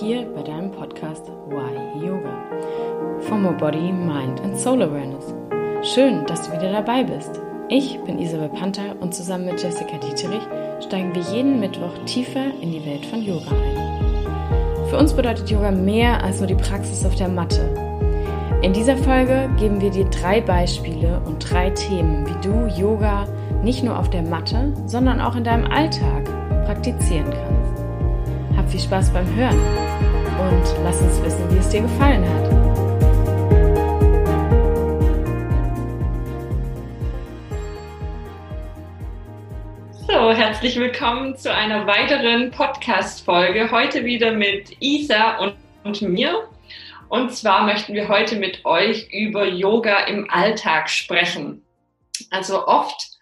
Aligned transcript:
hier 0.00 0.26
bei 0.34 0.42
deinem 0.42 0.70
Podcast 0.70 1.30
Why 1.48 2.04
Yoga. 2.04 2.34
For 3.20 3.38
more 3.38 3.54
Body, 3.54 3.92
Mind 3.92 4.40
and 4.42 4.58
Soul 4.58 4.82
Awareness. 4.82 5.34
Schön, 5.82 6.26
dass 6.26 6.42
du 6.42 6.52
wieder 6.52 6.70
dabei 6.70 7.02
bist. 7.02 7.40
Ich 7.68 7.98
bin 8.00 8.18
Isabel 8.18 8.50
Panther 8.50 8.94
und 9.00 9.14
zusammen 9.14 9.46
mit 9.46 9.62
Jessica 9.62 9.96
Dieterich 9.96 10.42
steigen 10.80 11.14
wir 11.14 11.22
jeden 11.22 11.60
Mittwoch 11.60 11.94
tiefer 12.04 12.44
in 12.60 12.72
die 12.72 12.84
Welt 12.84 13.06
von 13.06 13.22
Yoga 13.22 13.50
ein. 13.50 14.86
Für 14.90 14.98
uns 14.98 15.14
bedeutet 15.14 15.48
Yoga 15.50 15.70
mehr 15.70 16.22
als 16.22 16.40
nur 16.40 16.48
die 16.48 16.54
Praxis 16.54 17.04
auf 17.06 17.14
der 17.14 17.28
Matte. 17.28 17.72
In 18.60 18.74
dieser 18.74 18.98
Folge 18.98 19.48
geben 19.58 19.80
wir 19.80 19.90
dir 19.90 20.04
drei 20.06 20.42
Beispiele 20.42 21.22
und 21.24 21.38
drei 21.50 21.70
Themen, 21.70 22.26
wie 22.26 22.46
du 22.46 22.66
Yoga 22.78 23.26
nicht 23.62 23.82
nur 23.82 23.98
auf 23.98 24.10
der 24.10 24.22
Matte, 24.22 24.74
sondern 24.84 25.22
auch 25.22 25.36
in 25.36 25.44
deinem 25.44 25.64
Alltag 25.64 26.24
praktizieren 26.66 27.30
kannst. 27.30 28.56
Hab 28.56 28.68
viel 28.68 28.80
Spaß 28.80 29.10
beim 29.10 29.34
Hören 29.34 29.85
und 30.38 30.62
lass 30.84 31.00
uns 31.00 31.22
wissen, 31.22 31.50
wie 31.50 31.58
es 31.58 31.68
dir 31.70 31.82
gefallen 31.82 32.24
hat. 32.28 32.46
So, 40.06 40.32
herzlich 40.32 40.76
willkommen 40.78 41.36
zu 41.36 41.52
einer 41.52 41.86
weiteren 41.86 42.50
Podcast-Folge. 42.50 43.70
Heute 43.70 44.04
wieder 44.04 44.32
mit 44.32 44.76
Isa 44.80 45.38
und, 45.38 45.54
und 45.84 46.02
mir. 46.02 46.48
Und 47.08 47.32
zwar 47.32 47.64
möchten 47.64 47.94
wir 47.94 48.08
heute 48.08 48.36
mit 48.36 48.64
euch 48.64 49.08
über 49.12 49.46
Yoga 49.46 50.00
im 50.04 50.28
Alltag 50.30 50.90
sprechen. 50.90 51.62
Also 52.30 52.66
oft 52.66 53.15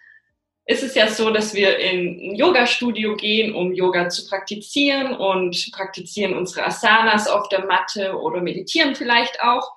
ist 0.67 0.83
es 0.83 0.95
ja 0.95 1.09
so, 1.09 1.31
dass 1.31 1.55
wir 1.55 1.79
in 1.79 2.33
ein 2.33 2.35
Yoga-Studio 2.37 3.17
gehen, 3.17 3.55
um 3.55 3.75
Yoga 3.75 4.09
zu 4.09 4.27
praktizieren 4.27 5.15
und 5.15 5.71
praktizieren 5.73 6.35
unsere 6.35 6.67
Asanas 6.67 7.29
auf 7.29 7.49
der 7.51 7.67
Matte 7.67 8.15
oder 8.15 8.41
meditieren 8.41 8.95
vielleicht 8.95 9.41
auch. 9.43 9.73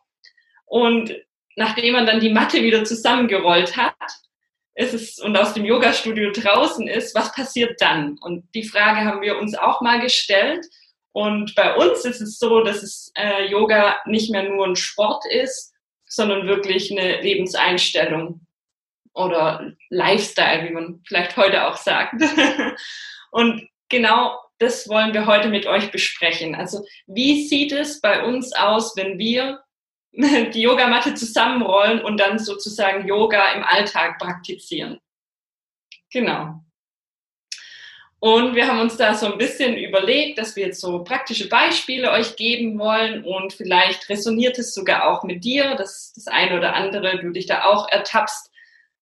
Und 0.66 1.14
nachdem 1.56 1.94
man 1.94 2.06
dann 2.06 2.22
die 2.22 2.32
Matte 2.32 2.64
wieder 2.64 2.86
zusammengerollt 2.86 3.76
hat, 3.76 3.96
ist 4.76 4.94
es 4.94 5.20
und 5.20 5.36
aus 5.36 5.54
dem 5.54 5.66
Yoga-Studio 5.66 6.32
draußen 6.32 6.88
ist, 6.88 7.16
was 7.16 7.34
passiert 7.34 7.82
dann? 7.82 8.18
Und 8.22 8.46
die 8.54 8.64
Frage 8.64 9.02
haben 9.02 9.22
wir 9.22 9.40
uns 9.40 9.56
auch 9.56 9.82
mal 9.82 10.00
gestellt. 10.00 10.66
Und 11.12 11.56
bei 11.56 11.76
uns 11.76 12.06
ist 12.06 12.22
es 12.22 12.38
so, 12.38 12.62
dass 12.62 12.84
es 12.84 13.12
äh, 13.16 13.48
Yoga 13.48 13.98
nicht 14.06 14.30
mehr 14.30 14.44
nur 14.44 14.68
ein 14.68 14.76
Sport 14.76 15.24
ist, 15.32 15.74
sondern 16.06 16.48
wirklich 16.48 16.92
eine 16.92 17.22
Lebenseinstellung 17.22 18.47
oder 19.18 19.74
Lifestyle, 19.90 20.68
wie 20.68 20.74
man 20.74 21.02
vielleicht 21.08 21.36
heute 21.38 21.68
auch 21.68 21.78
sagt. 21.78 22.14
Und 23.32 23.68
genau 23.90 24.40
das 24.60 24.88
wollen 24.88 25.14
wir 25.14 25.26
heute 25.26 25.50
mit 25.50 25.66
euch 25.66 25.92
besprechen. 25.92 26.56
Also 26.56 26.86
wie 27.06 27.48
sieht 27.48 27.72
es 27.72 28.02
bei 28.02 28.24
uns 28.24 28.54
aus, 28.54 28.96
wenn 28.96 29.20
wir 29.20 29.64
die 30.14 30.62
Yogamatte 30.62 31.14
zusammenrollen 31.14 32.02
und 32.02 32.20
dann 32.20 32.40
sozusagen 32.40 33.08
Yoga 33.08 33.52
im 33.54 33.64
Alltag 33.64 34.18
praktizieren? 34.18 35.00
Genau. 36.12 36.64
Und 38.20 38.56
wir 38.56 38.68
haben 38.68 38.80
uns 38.80 38.98
da 38.98 39.14
so 39.14 39.32
ein 39.32 39.38
bisschen 39.38 39.78
überlegt, 39.78 40.40
dass 40.40 40.56
wir 40.56 40.66
jetzt 40.66 40.82
so 40.82 41.04
praktische 41.04 41.50
Beispiele 41.50 42.10
euch 42.12 42.36
geben 42.36 42.80
wollen 42.80 43.24
und 43.24 43.54
vielleicht 43.54 44.10
resoniert 44.10 44.58
es 44.58 44.74
sogar 44.74 45.08
auch 45.08 45.24
mit 45.24 45.44
dir, 45.44 45.76
dass 45.76 46.14
das 46.14 46.26
eine 46.26 46.58
oder 46.58 46.74
andere 46.74 47.20
du 47.20 47.30
dich 47.30 47.46
da 47.46 47.66
auch 47.66 47.88
ertappst, 47.90 48.52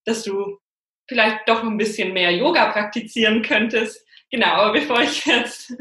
dass 0.06 0.24
du 0.24 0.60
vielleicht 1.08 1.48
doch 1.48 1.64
ein 1.64 1.78
bisschen 1.78 2.14
mehr 2.14 2.32
Yoga 2.32 2.72
praktizieren 2.72 3.42
könntest. 3.42 4.06
Genau, 4.32 4.48
aber 4.48 4.74
bevor 4.74 5.02
ich 5.02 5.26
jetzt 5.26 5.74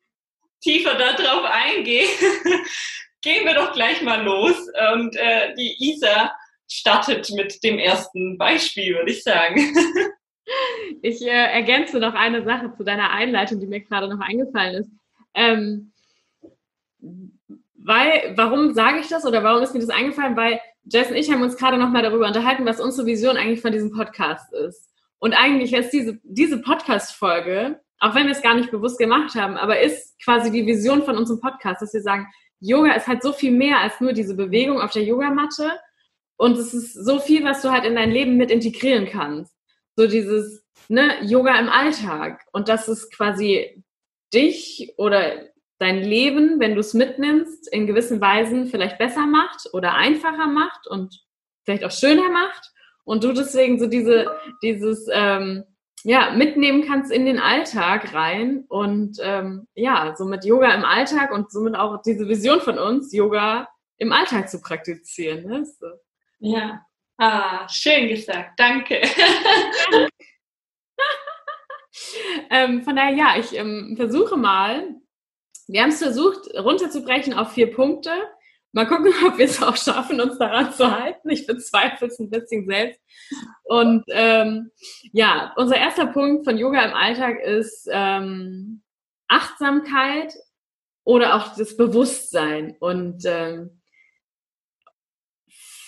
tiefer 0.60 0.94
darauf 0.94 1.44
eingehe, 1.44 2.06
gehen 3.22 3.44
wir 3.44 3.54
doch 3.54 3.72
gleich 3.72 4.02
mal 4.02 4.22
los. 4.22 4.56
Und 4.94 5.16
äh, 5.16 5.54
die 5.54 5.76
Isa 5.78 6.32
startet 6.70 7.30
mit 7.30 7.62
dem 7.62 7.78
ersten 7.78 8.38
Beispiel, 8.38 8.94
würde 8.94 9.10
ich 9.10 9.22
sagen. 9.22 9.76
Ich 11.00 11.22
äh, 11.22 11.30
ergänze 11.30 11.98
noch 11.98 12.12
eine 12.12 12.44
Sache 12.44 12.74
zu 12.76 12.84
deiner 12.84 13.10
Einleitung, 13.10 13.60
die 13.60 13.66
mir 13.66 13.80
gerade 13.80 14.08
noch 14.08 14.20
eingefallen 14.20 14.74
ist. 14.74 14.90
Ähm, 15.32 15.92
weil, 17.76 18.34
warum 18.36 18.74
sage 18.74 19.00
ich 19.00 19.08
das 19.08 19.24
oder 19.24 19.42
warum 19.42 19.62
ist 19.62 19.72
mir 19.72 19.80
das 19.80 19.88
eingefallen? 19.88 20.36
Weil 20.36 20.60
Jess 20.84 21.10
und 21.10 21.16
ich 21.16 21.30
haben 21.30 21.42
uns 21.42 21.56
gerade 21.56 21.78
nochmal 21.78 22.02
darüber 22.02 22.26
unterhalten, 22.26 22.66
was 22.66 22.80
unsere 22.80 23.06
Vision 23.06 23.36
eigentlich 23.36 23.62
von 23.62 23.72
diesem 23.72 23.90
Podcast 23.90 24.52
ist. 24.52 24.90
Und 25.18 25.32
eigentlich 25.32 25.72
ist 25.72 25.90
diese, 25.90 26.18
diese 26.22 26.60
Podcast-Folge, 26.60 27.80
auch 27.98 28.14
wenn 28.14 28.26
wir 28.26 28.32
es 28.32 28.42
gar 28.42 28.54
nicht 28.54 28.70
bewusst 28.70 28.98
gemacht 28.98 29.34
haben, 29.34 29.56
aber 29.56 29.80
ist 29.80 30.22
quasi 30.22 30.50
die 30.50 30.66
Vision 30.66 31.02
von 31.02 31.16
unserem 31.16 31.40
Podcast, 31.40 31.80
dass 31.80 31.94
wir 31.94 32.02
sagen, 32.02 32.26
Yoga 32.60 32.92
ist 32.92 33.06
halt 33.06 33.22
so 33.22 33.32
viel 33.32 33.50
mehr 33.50 33.80
als 33.80 34.00
nur 34.00 34.12
diese 34.12 34.34
Bewegung 34.34 34.80
auf 34.80 34.90
der 34.90 35.04
Yogamatte. 35.04 35.72
Und 36.36 36.58
es 36.58 36.74
ist 36.74 36.92
so 36.94 37.20
viel, 37.20 37.44
was 37.44 37.62
du 37.62 37.70
halt 37.70 37.84
in 37.84 37.94
dein 37.94 38.10
Leben 38.10 38.36
mit 38.36 38.50
integrieren 38.50 39.06
kannst. 39.06 39.54
So 39.96 40.06
dieses, 40.06 40.64
ne, 40.88 41.22
Yoga 41.22 41.58
im 41.58 41.68
Alltag. 41.68 42.42
Und 42.52 42.68
das 42.68 42.88
ist 42.88 43.12
quasi 43.12 43.82
dich 44.32 44.92
oder 44.96 45.48
dein 45.78 45.98
Leben, 45.98 46.60
wenn 46.60 46.74
du 46.74 46.80
es 46.80 46.94
mitnimmst, 46.94 47.72
in 47.72 47.86
gewissen 47.86 48.20
Weisen 48.20 48.66
vielleicht 48.66 48.98
besser 48.98 49.26
macht 49.26 49.68
oder 49.72 49.94
einfacher 49.94 50.46
macht 50.46 50.86
und 50.86 51.24
vielleicht 51.64 51.84
auch 51.84 51.90
schöner 51.90 52.30
macht 52.30 52.72
und 53.04 53.24
du 53.24 53.32
deswegen 53.32 53.78
so 53.78 53.86
diese, 53.86 54.30
dieses, 54.62 55.08
ähm, 55.12 55.64
ja, 56.04 56.32
mitnehmen 56.32 56.84
kannst 56.86 57.10
in 57.10 57.24
den 57.24 57.38
Alltag 57.38 58.12
rein 58.12 58.64
und 58.68 59.16
ähm, 59.22 59.66
ja, 59.74 60.14
somit 60.16 60.44
Yoga 60.44 60.74
im 60.74 60.84
Alltag 60.84 61.32
und 61.32 61.50
somit 61.50 61.76
auch 61.76 62.02
diese 62.02 62.28
Vision 62.28 62.60
von 62.60 62.78
uns, 62.78 63.10
Yoga 63.12 63.68
im 63.96 64.12
Alltag 64.12 64.50
zu 64.50 64.60
praktizieren. 64.60 65.46
Ne? 65.46 65.64
So. 65.64 65.86
Ja, 66.40 66.84
ah, 67.16 67.66
schön 67.70 68.08
gesagt, 68.08 68.58
danke. 68.58 69.00
ähm, 72.50 72.82
von 72.82 72.96
daher, 72.96 73.14
ja, 73.14 73.36
ich 73.38 73.56
ähm, 73.56 73.94
versuche 73.96 74.36
mal, 74.36 74.84
wir 75.66 75.82
haben 75.82 75.90
es 75.90 76.02
versucht, 76.02 76.52
runterzubrechen 76.54 77.34
auf 77.34 77.52
vier 77.52 77.72
Punkte. 77.72 78.10
Mal 78.72 78.86
gucken, 78.86 79.12
ob 79.26 79.38
wir 79.38 79.46
es 79.46 79.62
auch 79.62 79.76
schaffen, 79.76 80.20
uns 80.20 80.38
daran 80.38 80.72
zu 80.72 80.90
halten. 80.90 81.30
Ich 81.30 81.46
bezweifle 81.46 82.08
es 82.08 82.18
ein 82.18 82.30
bisschen 82.30 82.66
selbst. 82.66 83.00
Und 83.62 84.04
ähm, 84.08 84.70
ja, 85.12 85.52
unser 85.56 85.76
erster 85.76 86.06
Punkt 86.06 86.44
von 86.44 86.58
Yoga 86.58 86.82
im 86.84 86.94
Alltag 86.94 87.40
ist 87.40 87.88
ähm, 87.90 88.82
Achtsamkeit 89.28 90.34
oder 91.04 91.36
auch 91.36 91.56
das 91.56 91.76
Bewusstsein. 91.76 92.76
Und 92.80 93.22
ähm, 93.24 93.80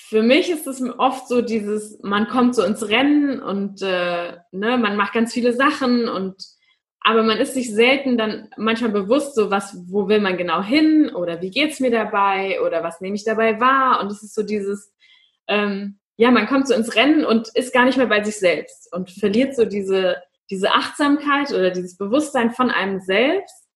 für 0.09 0.23
mich 0.23 0.51
ist 0.51 0.69
es 0.69 0.81
oft 0.99 1.27
so 1.27 1.43
dieses, 1.43 1.99
man 2.03 2.29
kommt 2.29 2.55
so 2.55 2.63
ins 2.63 2.89
Rennen 2.89 3.43
und 3.43 3.83
äh, 3.83 4.37
ne, 4.53 4.79
man 4.79 4.97
macht 4.97 5.15
ganz 5.15 5.33
viele 5.33 5.53
Sachen 5.53 6.09
und 6.09 6.37
aber 7.07 7.23
man 7.23 7.39
ist 7.39 7.55
sich 7.55 7.73
selten 7.73 8.19
dann 8.19 8.49
manchmal 8.57 8.91
bewusst, 8.91 9.37
so 9.37 9.49
was, 9.49 9.79
wo 9.87 10.09
will 10.09 10.19
man 10.19 10.37
genau 10.37 10.61
hin 10.61 11.09
oder 11.15 11.41
wie 11.41 11.51
geht's 11.51 11.79
mir 11.79 11.93
dabei 11.93 12.61
oder 12.61 12.83
was 12.83 13.01
nehme 13.01 13.15
ich 13.15 13.23
dabei 13.23 13.61
wahr 13.61 14.01
und 14.01 14.11
es 14.11 14.25
ist 14.25 14.35
so 14.35 14.43
dieses, 14.43 14.93
ähm, 15.47 16.01
ja, 16.17 16.33
man 16.33 16.49
kommt 16.49 16.67
so 16.67 16.75
ins 16.75 16.97
Rennen 16.97 17.25
und 17.25 17.47
ist 17.55 17.73
gar 17.73 17.85
nicht 17.85 17.97
mehr 17.97 18.09
bei 18.09 18.25
sich 18.25 18.41
selbst 18.41 18.93
und 18.93 19.13
verliert 19.13 19.55
so 19.55 19.65
diese, 19.67 20.17
diese 20.51 20.73
Achtsamkeit 20.73 21.53
oder 21.53 21.71
dieses 21.71 21.97
Bewusstsein 21.97 22.51
von 22.51 22.73
einem 22.73 22.99
selbst, 22.99 23.69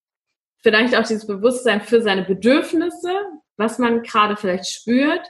vielleicht 0.58 0.96
auch 0.96 1.06
dieses 1.06 1.28
Bewusstsein 1.28 1.82
für 1.82 2.02
seine 2.02 2.24
Bedürfnisse, 2.24 3.12
was 3.56 3.78
man 3.78 4.02
gerade 4.02 4.36
vielleicht 4.36 4.68
spürt. 4.68 5.24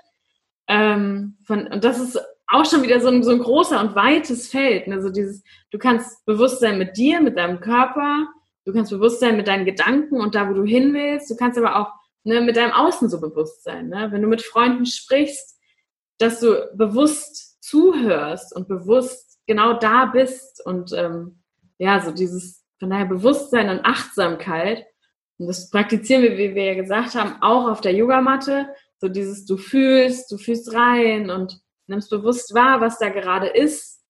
Ähm, 0.69 1.37
von, 1.45 1.67
und 1.67 1.85
das 1.85 2.01
ist 2.01 2.19
auch 2.51 2.65
schon 2.65 2.83
wieder 2.83 3.01
so 3.01 3.09
ein, 3.09 3.23
so 3.23 3.31
ein 3.31 3.39
großer 3.39 3.81
und 3.81 3.95
weites 3.95 4.49
Feld. 4.49 4.89
Ne? 4.89 5.01
So 5.01 5.11
dieses, 5.11 5.43
du 5.71 5.79
kannst 5.79 6.25
bewusst 6.27 6.61
sein 6.61 6.79
mit 6.79 6.97
dir, 6.97 7.21
mit 7.21 7.37
deinem 7.37 7.61
Körper, 7.61 8.29
du 8.65 8.73
kannst 8.73 8.91
bewusst 8.91 9.21
sein 9.21 9.37
mit 9.37 9.49
deinen 9.49 9.65
Gedanken 9.65 10.21
und 10.21 10.35
da, 10.35 10.49
wo 10.49 10.55
du 10.55 10.65
hin 10.65 10.93
willst. 10.93 11.31
Du 11.31 11.37
kannst 11.37 11.59
aber 11.59 11.77
auch 11.77 11.93
ne, 12.25 12.41
mit 12.41 12.57
deinem 12.57 12.73
Außen 12.73 13.09
so 13.09 13.21
bewusst 13.21 13.63
sein. 13.63 13.89
Ne? 13.89 14.09
Wenn 14.11 14.23
du 14.23 14.29
mit 14.29 14.43
Freunden 14.43 14.85
sprichst, 14.85 15.59
dass 16.19 16.41
du 16.41 16.69
bewusst 16.75 17.63
zuhörst 17.63 18.55
und 18.55 18.69
bewusst 18.69 19.39
genau 19.47 19.75
da 19.75 20.07
bist 20.07 20.65
und 20.65 20.93
ähm, 20.93 21.43
ja, 21.79 22.01
so 22.01 22.11
dieses 22.11 22.65
von 22.79 22.91
daher 22.91 23.07
Bewusstsein 23.07 23.69
und 23.69 23.85
Achtsamkeit. 23.85 24.87
Und 25.39 25.47
das 25.47 25.71
praktizieren 25.71 26.23
wir, 26.23 26.37
wie 26.37 26.55
wir 26.55 26.65
ja 26.65 26.75
gesagt 26.75 27.15
haben, 27.15 27.41
auch 27.43 27.69
auf 27.71 27.81
der 27.81 27.95
Yogamatte. 27.95 28.69
So 28.99 29.09
dieses, 29.09 29.47
du 29.47 29.57
fühlst, 29.57 30.31
du 30.33 30.39
fühlst 30.39 30.75
rein 30.75 31.31
und 31.31 31.61
nimmst 31.91 32.11
bewusst 32.11 32.55
wahr, 32.55 32.81
was 32.81 32.99
da 32.99 33.11
gerade 33.11 33.49
ist. 33.49 34.03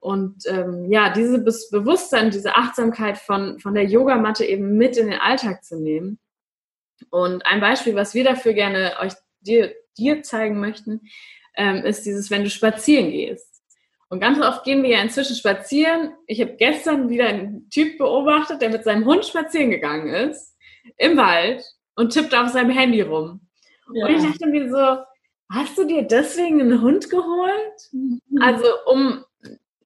Und 0.00 0.44
ähm, 0.46 0.90
ja, 0.90 1.12
dieses 1.12 1.70
Bewusstsein, 1.70 2.30
diese 2.30 2.56
Achtsamkeit 2.56 3.18
von, 3.18 3.58
von 3.58 3.74
der 3.74 3.84
Yogamatte 3.84 4.44
eben 4.44 4.76
mit 4.76 4.96
in 4.96 5.10
den 5.10 5.20
Alltag 5.20 5.64
zu 5.64 5.80
nehmen. 5.80 6.18
Und 7.10 7.46
ein 7.46 7.60
Beispiel, 7.60 7.94
was 7.94 8.14
wir 8.14 8.24
dafür 8.24 8.52
gerne 8.52 8.94
euch 9.00 9.12
dir, 9.40 9.74
dir 9.96 10.22
zeigen 10.22 10.60
möchten, 10.60 11.02
ähm, 11.56 11.84
ist 11.84 12.06
dieses, 12.06 12.30
wenn 12.30 12.44
du 12.44 12.50
spazieren 12.50 13.10
gehst. 13.10 13.62
Und 14.08 14.20
ganz 14.20 14.40
oft 14.40 14.64
gehen 14.64 14.82
wir 14.82 14.90
ja 14.90 15.02
inzwischen 15.02 15.36
spazieren. 15.36 16.14
Ich 16.26 16.40
habe 16.40 16.54
gestern 16.56 17.10
wieder 17.10 17.26
einen 17.26 17.68
Typ 17.68 17.98
beobachtet, 17.98 18.62
der 18.62 18.70
mit 18.70 18.84
seinem 18.84 19.04
Hund 19.04 19.24
spazieren 19.26 19.70
gegangen 19.70 20.08
ist 20.08 20.56
im 20.96 21.16
Wald 21.16 21.62
und 21.94 22.12
tippt 22.12 22.34
auf 22.34 22.48
seinem 22.48 22.70
Handy 22.70 23.02
rum. 23.02 23.40
Ja. 23.92 24.06
Und 24.06 24.14
ich 24.14 24.22
dachte 24.22 24.46
mir 24.46 24.70
so, 24.70 25.02
hast 25.50 25.78
du 25.78 25.84
dir 25.84 26.02
deswegen 26.02 26.60
einen 26.60 26.82
Hund 26.82 27.10
geholt? 27.10 27.90
Also 28.40 28.66
um, 28.86 29.24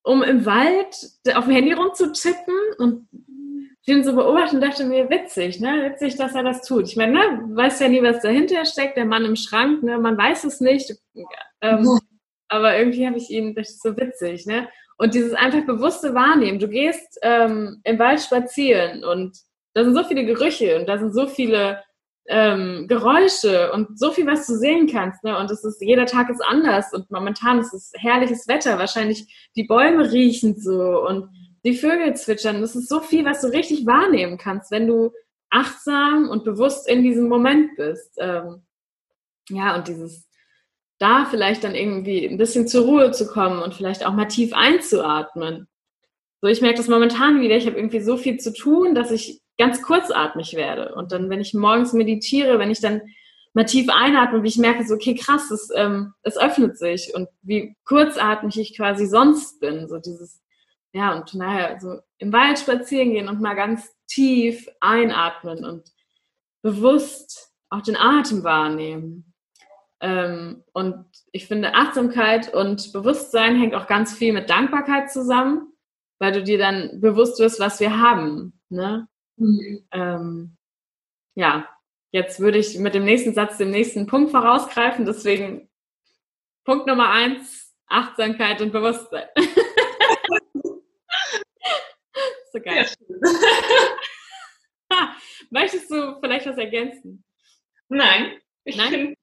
um 0.03 0.23
im 0.23 0.45
Wald 0.45 0.95
auf 1.35 1.45
dem 1.45 1.55
Handy 1.55 1.73
rumzutippen 1.73 2.55
und 2.79 3.09
den 3.87 4.05
so 4.05 4.15
beobachtet 4.15 4.55
und 4.55 4.61
dachte 4.61 4.85
mir, 4.85 5.11
witzig, 5.11 5.61
ne? 5.61 5.91
Witzig, 5.91 6.17
dass 6.17 6.35
er 6.35 6.45
das 6.45 6.63
tut. 6.63 6.89
Ich 6.89 6.97
meine, 6.97 7.13
ne, 7.13 7.43
weiß 7.57 7.81
ja 7.81 7.89
nie, 7.89 8.03
was 8.03 8.23
dahinter 8.23 8.65
steckt, 8.65 8.97
der 8.97 9.05
Mann 9.05 9.25
im 9.25 9.35
Schrank, 9.35 9.83
ne? 9.83 9.99
Man 9.99 10.17
weiß 10.17 10.45
es 10.45 10.61
nicht. 10.61 10.95
Ähm, 11.61 11.99
aber 12.49 12.79
irgendwie 12.79 13.07
habe 13.07 13.17
ich 13.17 13.31
ihn, 13.31 13.55
das 13.55 13.71
ist 13.71 13.83
so 13.83 13.97
witzig, 13.97 14.47
ne? 14.47 14.69
Und 14.99 15.15
dieses 15.15 15.33
einfach 15.33 15.67
bewusste 15.67 16.15
Wahrnehmen. 16.15 16.61
Du 16.61 16.69
gehst 16.69 17.19
ähm, 17.23 17.81
im 17.83 17.99
Wald 17.99 18.21
spazieren 18.21 19.05
und 19.05 19.37
da 19.75 19.85
sind 19.85 19.95
so 19.95 20.05
viele 20.05 20.27
Gerüche 20.27 20.79
und 20.79 20.87
da 20.87 20.99
sind 20.99 21.13
so 21.13 21.27
viele 21.27 21.83
ähm, 22.29 22.87
Geräusche 22.89 23.73
und 23.73 23.99
so 23.99 24.13
viel, 24.13 24.27
was 24.27 24.47
du 24.47 24.55
sehen 24.55 24.87
kannst. 24.87 25.23
Ne? 25.25 25.37
Und 25.39 25.51
es 25.51 25.65
ist, 25.65 25.81
jeder 25.81 26.07
Tag 26.07 26.31
ist 26.31 26.43
anders 26.45 26.93
und 26.93 27.11
momentan 27.11 27.59
ist 27.59 27.73
es 27.73 27.93
herrliches 27.97 28.47
Wetter. 28.49 28.79
Wahrscheinlich 28.79 29.51
die 29.57 29.65
Bäume 29.65 30.13
riechen 30.13 30.61
so 30.61 31.07
und 31.07 31.29
die 31.65 31.75
Vögel 31.75 32.15
zwitschern. 32.15 32.61
Das 32.61 32.77
ist 32.77 32.89
so 32.89 33.01
viel, 33.01 33.25
was 33.25 33.41
du 33.41 33.49
richtig 33.49 33.87
wahrnehmen 33.87 34.39
kannst, 34.39 34.71
wenn 34.71 34.87
du 34.87 35.13
achtsam 35.51 36.29
und 36.29 36.45
bewusst 36.45 36.89
in 36.89 37.03
diesem 37.03 37.29
Moment 37.29 37.77
bist. 37.77 38.15
Ähm, 38.19 38.63
ja, 39.49 39.77
und 39.77 39.89
dieses 39.89 40.27
da 41.03 41.27
vielleicht 41.29 41.65
dann 41.65 41.75
irgendwie 41.75 42.25
ein 42.27 42.39
bisschen 42.39 42.69
zur 42.69 42.85
Ruhe 42.85 43.11
zu 43.11 43.27
kommen 43.27 43.61
und 43.61 43.75
vielleicht 43.75 44.07
auch 44.07 44.13
mal 44.13 44.27
tief 44.27 44.53
einzuatmen. 44.55 45.67
So, 46.41 46.49
ich 46.49 46.61
merke 46.61 46.77
das 46.77 46.87
momentan 46.87 47.41
wieder. 47.41 47.57
Ich 47.57 47.67
habe 47.67 47.77
irgendwie 47.77 48.01
so 48.01 48.17
viel 48.17 48.39
zu 48.39 48.53
tun, 48.53 48.95
dass 48.95 49.11
ich 49.11 49.41
ganz 49.63 49.81
kurzatmig 49.81 50.55
werde. 50.55 50.93
Und 50.97 51.13
dann, 51.13 51.31
wenn 51.31 51.41
ich 51.41 51.55
morgens 51.55 51.93
meditiere, 51.93 52.59
wenn 52.59 52.73
ich 52.73 52.81
dann 52.81 53.01
mal 53.55 53.65
tief 53.65 53.89
einatme, 53.91 54.43
wie 54.43 54.49
ich 54.49 54.59
merke, 54.59 54.85
so, 54.85 54.95
okay, 54.95 55.15
krass, 55.15 55.53
es, 55.53 55.71
ähm, 55.77 56.15
es 56.23 56.37
öffnet 56.37 56.77
sich 56.77 57.15
und 57.15 57.29
wie 57.43 57.77
kurzatmig 57.85 58.59
ich 58.59 58.77
quasi 58.77 59.07
sonst 59.07 59.61
bin. 59.61 59.87
So 59.87 59.99
dieses, 59.99 60.43
ja, 60.93 61.15
und 61.15 61.33
naja, 61.35 61.79
so 61.79 62.01
im 62.19 62.33
Wald 62.33 62.59
spazieren 62.59 63.13
gehen 63.13 63.29
und 63.29 63.41
mal 63.41 63.55
ganz 63.55 63.89
tief 64.09 64.69
einatmen 64.81 65.65
und 65.65 65.85
bewusst 66.63 67.53
auch 67.71 67.83
den 67.83 67.97
Atem 67.97 68.43
wahrnehmen. 68.43 69.33
Ähm, 70.01 70.65
und 70.73 71.05
ich 71.31 71.47
finde, 71.47 71.77
Achtsamkeit 71.77 72.53
und 72.53 72.93
Bewusstsein 72.93 73.61
hängt 73.61 73.77
auch 73.77 73.87
ganz 73.87 74.13
viel 74.13 74.33
mit 74.33 74.51
Dankbarkeit 74.51 75.13
zusammen, 75.13 75.73
weil 76.19 76.33
du 76.33 76.43
dir 76.43 76.59
dann 76.59 77.01
bewusst 77.01 77.39
wirst, 77.39 77.61
was 77.61 77.79
wir 77.79 78.01
haben. 78.01 78.59
Ne? 78.69 79.07
Mhm. 79.37 79.87
Ähm, 79.93 80.57
ja, 81.35 81.69
jetzt 82.11 82.41
würde 82.41 82.59
ich 82.59 82.79
mit 82.79 82.95
dem 82.95 83.05
nächsten 83.05 83.35
Satz 83.35 83.59
den 83.59 83.71
nächsten 83.71 84.07
Punkt 84.07 84.31
vorausgreifen. 84.31 85.05
Deswegen 85.07 85.69
Punkt 86.65 86.87
Nummer 86.87 87.11
eins, 87.11 87.75
Achtsamkeit 87.87 88.61
und 88.61 88.73
Bewusstsein. 88.73 89.29
so 92.53 92.61
geil. 92.61 92.87
Ja, 94.91 95.17
Möchtest 95.51 95.91
du 95.91 96.19
vielleicht 96.21 96.47
was 96.47 96.57
ergänzen? 96.57 97.25
Nein, 97.89 98.41
ich 98.65 98.81
finde 98.81 99.15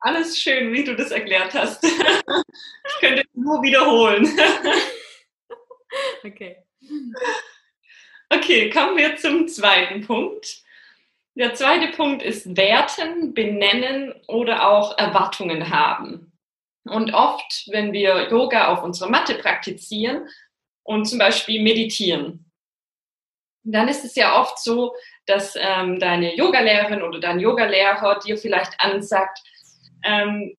alles 0.00 0.38
schön, 0.38 0.72
wie 0.72 0.84
du 0.84 0.94
das 0.94 1.10
erklärt 1.10 1.54
hast. 1.54 1.82
ich 1.84 3.00
könnte 3.00 3.24
nur 3.32 3.62
wiederholen. 3.62 4.26
okay. 6.24 6.56
Okay, 8.32 8.70
kommen 8.70 8.96
wir 8.96 9.16
zum 9.16 9.48
zweiten 9.48 10.06
Punkt. 10.06 10.62
Der 11.34 11.52
zweite 11.54 11.88
Punkt 11.88 12.22
ist 12.22 12.56
Werten, 12.56 13.34
benennen 13.34 14.14
oder 14.28 14.68
auch 14.68 14.96
Erwartungen 14.98 15.68
haben. 15.68 16.32
Und 16.84 17.12
oft, 17.12 17.66
wenn 17.72 17.92
wir 17.92 18.30
Yoga 18.30 18.68
auf 18.68 18.84
unserer 18.84 19.10
Matte 19.10 19.34
praktizieren 19.34 20.28
und 20.84 21.06
zum 21.06 21.18
Beispiel 21.18 21.60
meditieren, 21.60 22.52
dann 23.64 23.88
ist 23.88 24.04
es 24.04 24.14
ja 24.14 24.40
oft 24.40 24.60
so, 24.60 24.94
dass 25.26 25.56
ähm, 25.56 25.98
deine 25.98 26.36
Yogalehrerin 26.36 27.02
oder 27.02 27.18
dein 27.18 27.40
Yogalehrer 27.40 28.20
dir 28.20 28.38
vielleicht 28.38 28.80
ansagt, 28.80 29.40
ähm, 30.04 30.56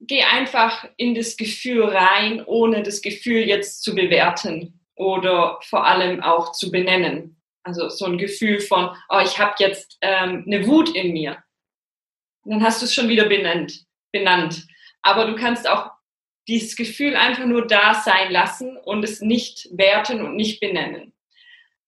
geh 0.00 0.22
einfach 0.22 0.86
in 0.98 1.14
das 1.14 1.38
Gefühl 1.38 1.84
rein, 1.84 2.44
ohne 2.44 2.82
das 2.82 3.00
Gefühl 3.00 3.48
jetzt 3.48 3.82
zu 3.82 3.94
bewerten 3.94 4.83
oder 4.96 5.58
vor 5.62 5.86
allem 5.86 6.22
auch 6.22 6.52
zu 6.52 6.70
benennen. 6.70 7.40
Also 7.62 7.88
so 7.88 8.04
ein 8.04 8.18
Gefühl 8.18 8.60
von, 8.60 8.94
oh, 9.08 9.20
ich 9.22 9.38
habe 9.38 9.54
jetzt 9.58 9.96
ähm, 10.00 10.44
eine 10.46 10.66
Wut 10.66 10.94
in 10.94 11.12
mir. 11.12 11.42
dann 12.44 12.62
hast 12.62 12.82
du 12.82 12.86
es 12.86 12.94
schon 12.94 13.08
wieder 13.08 13.26
benannt, 13.26 13.84
benannt. 14.12 14.66
Aber 15.02 15.26
du 15.26 15.34
kannst 15.34 15.68
auch 15.68 15.90
dieses 16.46 16.76
Gefühl 16.76 17.16
einfach 17.16 17.46
nur 17.46 17.66
da 17.66 17.94
sein 17.94 18.30
lassen 18.30 18.76
und 18.76 19.02
es 19.02 19.20
nicht 19.20 19.68
werten 19.72 20.24
und 20.24 20.36
nicht 20.36 20.60
benennen. 20.60 21.14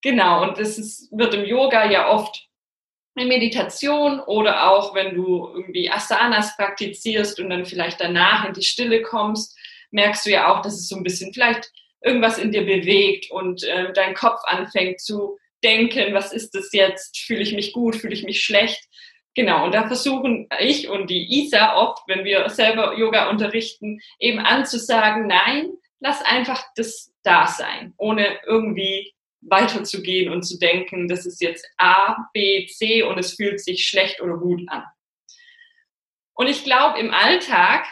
Genau, 0.03 0.43
und 0.43 0.59
das 0.59 0.79
ist, 0.79 1.11
wird 1.13 1.35
im 1.35 1.45
Yoga 1.45 1.91
ja 1.91 2.09
oft 2.09 2.49
in 3.17 3.29
Meditation 3.29 4.21
oder 4.21 4.71
auch 4.71 4.95
wenn 4.95 5.15
du 5.15 5.49
irgendwie 5.49 5.91
Asanas 5.91 6.57
praktizierst 6.57 7.41
und 7.41 7.51
dann 7.51 7.65
vielleicht 7.65 8.01
danach 8.01 8.47
in 8.47 8.53
die 8.53 8.63
Stille 8.63 9.03
kommst, 9.03 9.59
merkst 9.91 10.27
du 10.27 10.31
ja 10.31 10.53
auch, 10.53 10.63
dass 10.63 10.75
es 10.75 10.89
so 10.89 10.97
ein 10.97 11.03
bisschen 11.03 11.33
vielleicht 11.33 11.71
irgendwas 12.07 12.39
in 12.39 12.53
dir 12.53 12.65
bewegt 12.65 13.31
und 13.31 13.65
äh, 13.65 13.93
dein 13.93 14.15
Kopf 14.15 14.41
anfängt 14.45 15.01
zu 15.01 15.39
denken, 15.63 16.15
was 16.15 16.33
ist 16.33 16.55
das 16.55 16.73
jetzt? 16.73 17.19
Fühle 17.19 17.43
ich 17.43 17.53
mich 17.53 17.73
gut? 17.73 17.97
Fühle 17.97 18.15
ich 18.15 18.23
mich 18.23 18.43
schlecht? 18.43 18.81
Genau, 19.35 19.65
und 19.65 19.75
da 19.75 19.87
versuchen 19.87 20.49
ich 20.61 20.89
und 20.89 21.11
die 21.11 21.43
Isa 21.43 21.77
oft, 21.77 22.03
wenn 22.07 22.25
wir 22.25 22.49
selber 22.49 22.97
Yoga 22.97 23.29
unterrichten, 23.29 24.01
eben 24.19 24.39
anzusagen, 24.39 25.27
nein, 25.27 25.73
lass 26.01 26.23
einfach 26.23 26.65
das 26.75 27.13
da 27.23 27.47
sein, 27.47 27.93
ohne 27.99 28.39
irgendwie 28.47 29.13
weiterzugehen 29.43 30.33
und 30.33 30.43
zu 30.43 30.59
denken, 30.59 31.09
das 31.09 31.27
ist 31.27 31.43
jetzt 31.43 31.69
A, 31.77 32.17
B, 32.33 32.67
C 32.67 33.03
und 33.03 33.19
es 33.19 33.35
fühlt 33.35 33.61
sich 33.61 33.87
schlecht 33.87 34.23
oder 34.23 34.39
gut 34.39 34.63
an. 34.69 34.85
Und 36.35 36.49
ich 36.49 36.65
glaube, 36.65 36.99
im 36.99 37.11
Alltag 37.11 37.87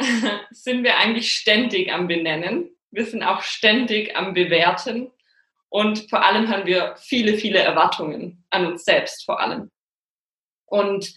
sind 0.50 0.84
wir 0.84 0.98
eigentlich 0.98 1.32
ständig 1.32 1.92
am 1.92 2.06
Benennen. 2.06 2.70
Wir 2.92 3.06
sind 3.06 3.22
auch 3.22 3.42
ständig 3.42 4.14
am 4.16 4.34
Bewerten. 4.34 5.10
Und 5.68 6.10
vor 6.10 6.24
allem 6.24 6.48
haben 6.48 6.66
wir 6.66 6.94
viele, 6.96 7.38
viele 7.38 7.58
Erwartungen 7.58 8.44
an 8.50 8.66
uns 8.66 8.84
selbst 8.84 9.24
vor 9.24 9.40
allem. 9.40 9.70
Und 10.66 11.14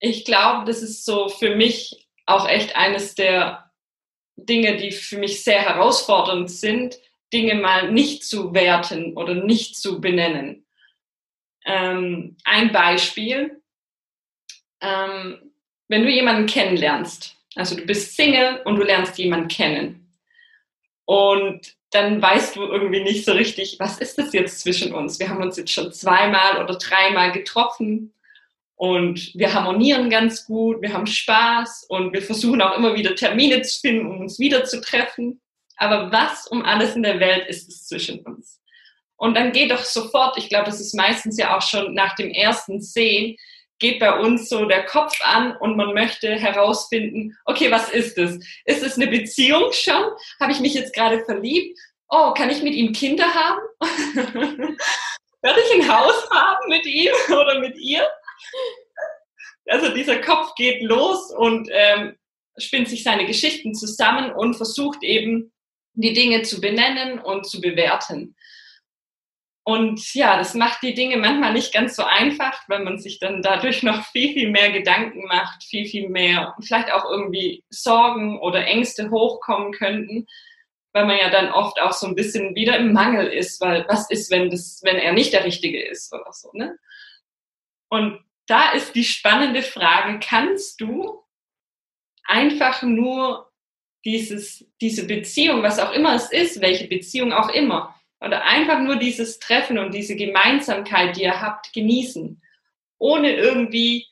ich 0.00 0.24
glaube, 0.24 0.66
das 0.66 0.82
ist 0.82 1.04
so 1.04 1.28
für 1.28 1.54
mich 1.54 2.08
auch 2.26 2.48
echt 2.48 2.74
eines 2.74 3.14
der 3.14 3.70
Dinge, 4.34 4.76
die 4.76 4.90
für 4.90 5.18
mich 5.18 5.44
sehr 5.44 5.60
herausfordernd 5.60 6.50
sind, 6.50 6.98
Dinge 7.32 7.54
mal 7.54 7.92
nicht 7.92 8.24
zu 8.24 8.52
werten 8.52 9.16
oder 9.16 9.34
nicht 9.34 9.76
zu 9.76 10.00
benennen. 10.00 10.66
Ähm, 11.64 12.36
ein 12.44 12.72
Beispiel, 12.72 13.62
ähm, 14.80 15.52
wenn 15.88 16.02
du 16.02 16.10
jemanden 16.10 16.46
kennenlernst, 16.46 17.36
also 17.54 17.76
du 17.76 17.86
bist 17.86 18.16
Single 18.16 18.62
und 18.64 18.76
du 18.76 18.82
lernst 18.82 19.16
jemanden 19.18 19.48
kennen 19.48 20.05
und 21.06 21.74
dann 21.90 22.20
weißt 22.20 22.56
du 22.56 22.62
irgendwie 22.64 23.02
nicht 23.02 23.24
so 23.24 23.32
richtig, 23.32 23.76
was 23.78 23.98
ist 23.98 24.18
das 24.18 24.32
jetzt 24.32 24.60
zwischen 24.60 24.92
uns? 24.92 25.18
Wir 25.18 25.30
haben 25.30 25.42
uns 25.42 25.56
jetzt 25.56 25.72
schon 25.72 25.92
zweimal 25.92 26.62
oder 26.62 26.76
dreimal 26.76 27.32
getroffen 27.32 28.12
und 28.74 29.32
wir 29.34 29.54
harmonieren 29.54 30.10
ganz 30.10 30.44
gut, 30.44 30.82
wir 30.82 30.92
haben 30.92 31.06
Spaß 31.06 31.86
und 31.88 32.12
wir 32.12 32.20
versuchen 32.20 32.60
auch 32.60 32.76
immer 32.76 32.94
wieder 32.94 33.14
Termine 33.14 33.62
zu 33.62 33.80
finden, 33.80 34.06
um 34.06 34.20
uns 34.20 34.38
wieder 34.38 34.64
zu 34.64 34.80
treffen. 34.80 35.40
Aber 35.76 36.10
was 36.10 36.46
um 36.48 36.62
alles 36.62 36.96
in 36.96 37.02
der 37.02 37.20
Welt 37.20 37.46
ist 37.48 37.68
es 37.68 37.86
zwischen 37.86 38.20
uns? 38.20 38.60
Und 39.16 39.34
dann 39.34 39.52
geht 39.52 39.70
doch 39.70 39.84
sofort, 39.84 40.36
ich 40.36 40.48
glaube, 40.48 40.66
das 40.66 40.80
ist 40.80 40.94
meistens 40.94 41.38
ja 41.38 41.56
auch 41.56 41.62
schon 41.62 41.94
nach 41.94 42.16
dem 42.16 42.30
ersten 42.30 42.82
Sehen, 42.82 43.36
geht 43.78 43.98
bei 44.00 44.18
uns 44.18 44.48
so 44.48 44.64
der 44.64 44.84
Kopf 44.84 45.12
an 45.22 45.56
und 45.56 45.76
man 45.76 45.92
möchte 45.92 46.30
herausfinden, 46.30 47.36
okay, 47.44 47.70
was 47.70 47.90
ist 47.90 48.16
es? 48.18 48.38
Ist 48.64 48.82
es 48.82 48.96
eine 48.96 49.06
Beziehung 49.06 49.72
schon? 49.72 50.04
Habe 50.40 50.52
ich 50.52 50.60
mich 50.60 50.74
jetzt 50.74 50.94
gerade 50.94 51.24
verliebt? 51.24 51.78
Oh, 52.08 52.32
kann 52.34 52.50
ich 52.50 52.62
mit 52.62 52.74
ihm 52.74 52.92
Kinder 52.92 53.26
haben? 53.26 53.60
Werde 55.42 55.60
ich 55.60 55.74
ein 55.74 55.88
Haus 55.88 56.28
haben 56.30 56.68
mit 56.68 56.86
ihm 56.86 57.12
oder 57.28 57.60
mit 57.60 57.76
ihr? 57.78 58.08
Also 59.66 59.92
dieser 59.92 60.20
Kopf 60.20 60.54
geht 60.54 60.82
los 60.82 61.32
und 61.32 61.68
ähm, 61.72 62.16
spinnt 62.56 62.88
sich 62.88 63.02
seine 63.02 63.26
Geschichten 63.26 63.74
zusammen 63.74 64.32
und 64.32 64.54
versucht 64.54 65.02
eben 65.02 65.52
die 65.94 66.12
Dinge 66.12 66.42
zu 66.42 66.60
benennen 66.60 67.18
und 67.18 67.46
zu 67.48 67.60
bewerten. 67.60 68.35
Und 69.68 70.14
ja, 70.14 70.38
das 70.38 70.54
macht 70.54 70.84
die 70.84 70.94
Dinge 70.94 71.16
manchmal 71.16 71.52
nicht 71.52 71.74
ganz 71.74 71.96
so 71.96 72.04
einfach, 72.04 72.56
weil 72.68 72.84
man 72.84 73.00
sich 73.00 73.18
dann 73.18 73.42
dadurch 73.42 73.82
noch 73.82 74.04
viel, 74.12 74.32
viel 74.32 74.50
mehr 74.52 74.70
Gedanken 74.70 75.26
macht, 75.26 75.64
viel, 75.64 75.86
viel 75.86 76.08
mehr, 76.08 76.54
vielleicht 76.60 76.92
auch 76.92 77.04
irgendwie 77.04 77.64
Sorgen 77.68 78.38
oder 78.38 78.64
Ängste 78.64 79.10
hochkommen 79.10 79.72
könnten, 79.72 80.28
weil 80.92 81.06
man 81.06 81.18
ja 81.18 81.30
dann 81.30 81.50
oft 81.50 81.80
auch 81.80 81.92
so 81.92 82.06
ein 82.06 82.14
bisschen 82.14 82.54
wieder 82.54 82.76
im 82.78 82.92
Mangel 82.92 83.26
ist, 83.26 83.60
weil 83.60 83.84
was 83.88 84.08
ist, 84.08 84.30
wenn 84.30 84.50
das, 84.50 84.82
wenn 84.84 84.98
er 84.98 85.12
nicht 85.12 85.32
der 85.32 85.44
Richtige 85.44 85.84
ist 85.84 86.14
oder 86.14 86.32
so, 86.32 86.52
ne? 86.52 86.78
Und 87.88 88.20
da 88.46 88.70
ist 88.70 88.94
die 88.94 89.04
spannende 89.04 89.62
Frage, 89.62 90.20
kannst 90.20 90.80
du 90.80 91.24
einfach 92.22 92.82
nur 92.82 93.50
dieses, 94.04 94.64
diese 94.80 95.08
Beziehung, 95.08 95.64
was 95.64 95.80
auch 95.80 95.92
immer 95.92 96.14
es 96.14 96.30
ist, 96.30 96.60
welche 96.60 96.86
Beziehung 96.86 97.32
auch 97.32 97.48
immer, 97.48 97.96
oder 98.20 98.44
einfach 98.44 98.80
nur 98.80 98.96
dieses 98.96 99.38
Treffen 99.38 99.78
und 99.78 99.92
diese 99.92 100.16
Gemeinsamkeit, 100.16 101.16
die 101.16 101.22
ihr 101.22 101.40
habt, 101.40 101.72
genießen, 101.72 102.42
ohne 102.98 103.34
irgendwie 103.34 104.06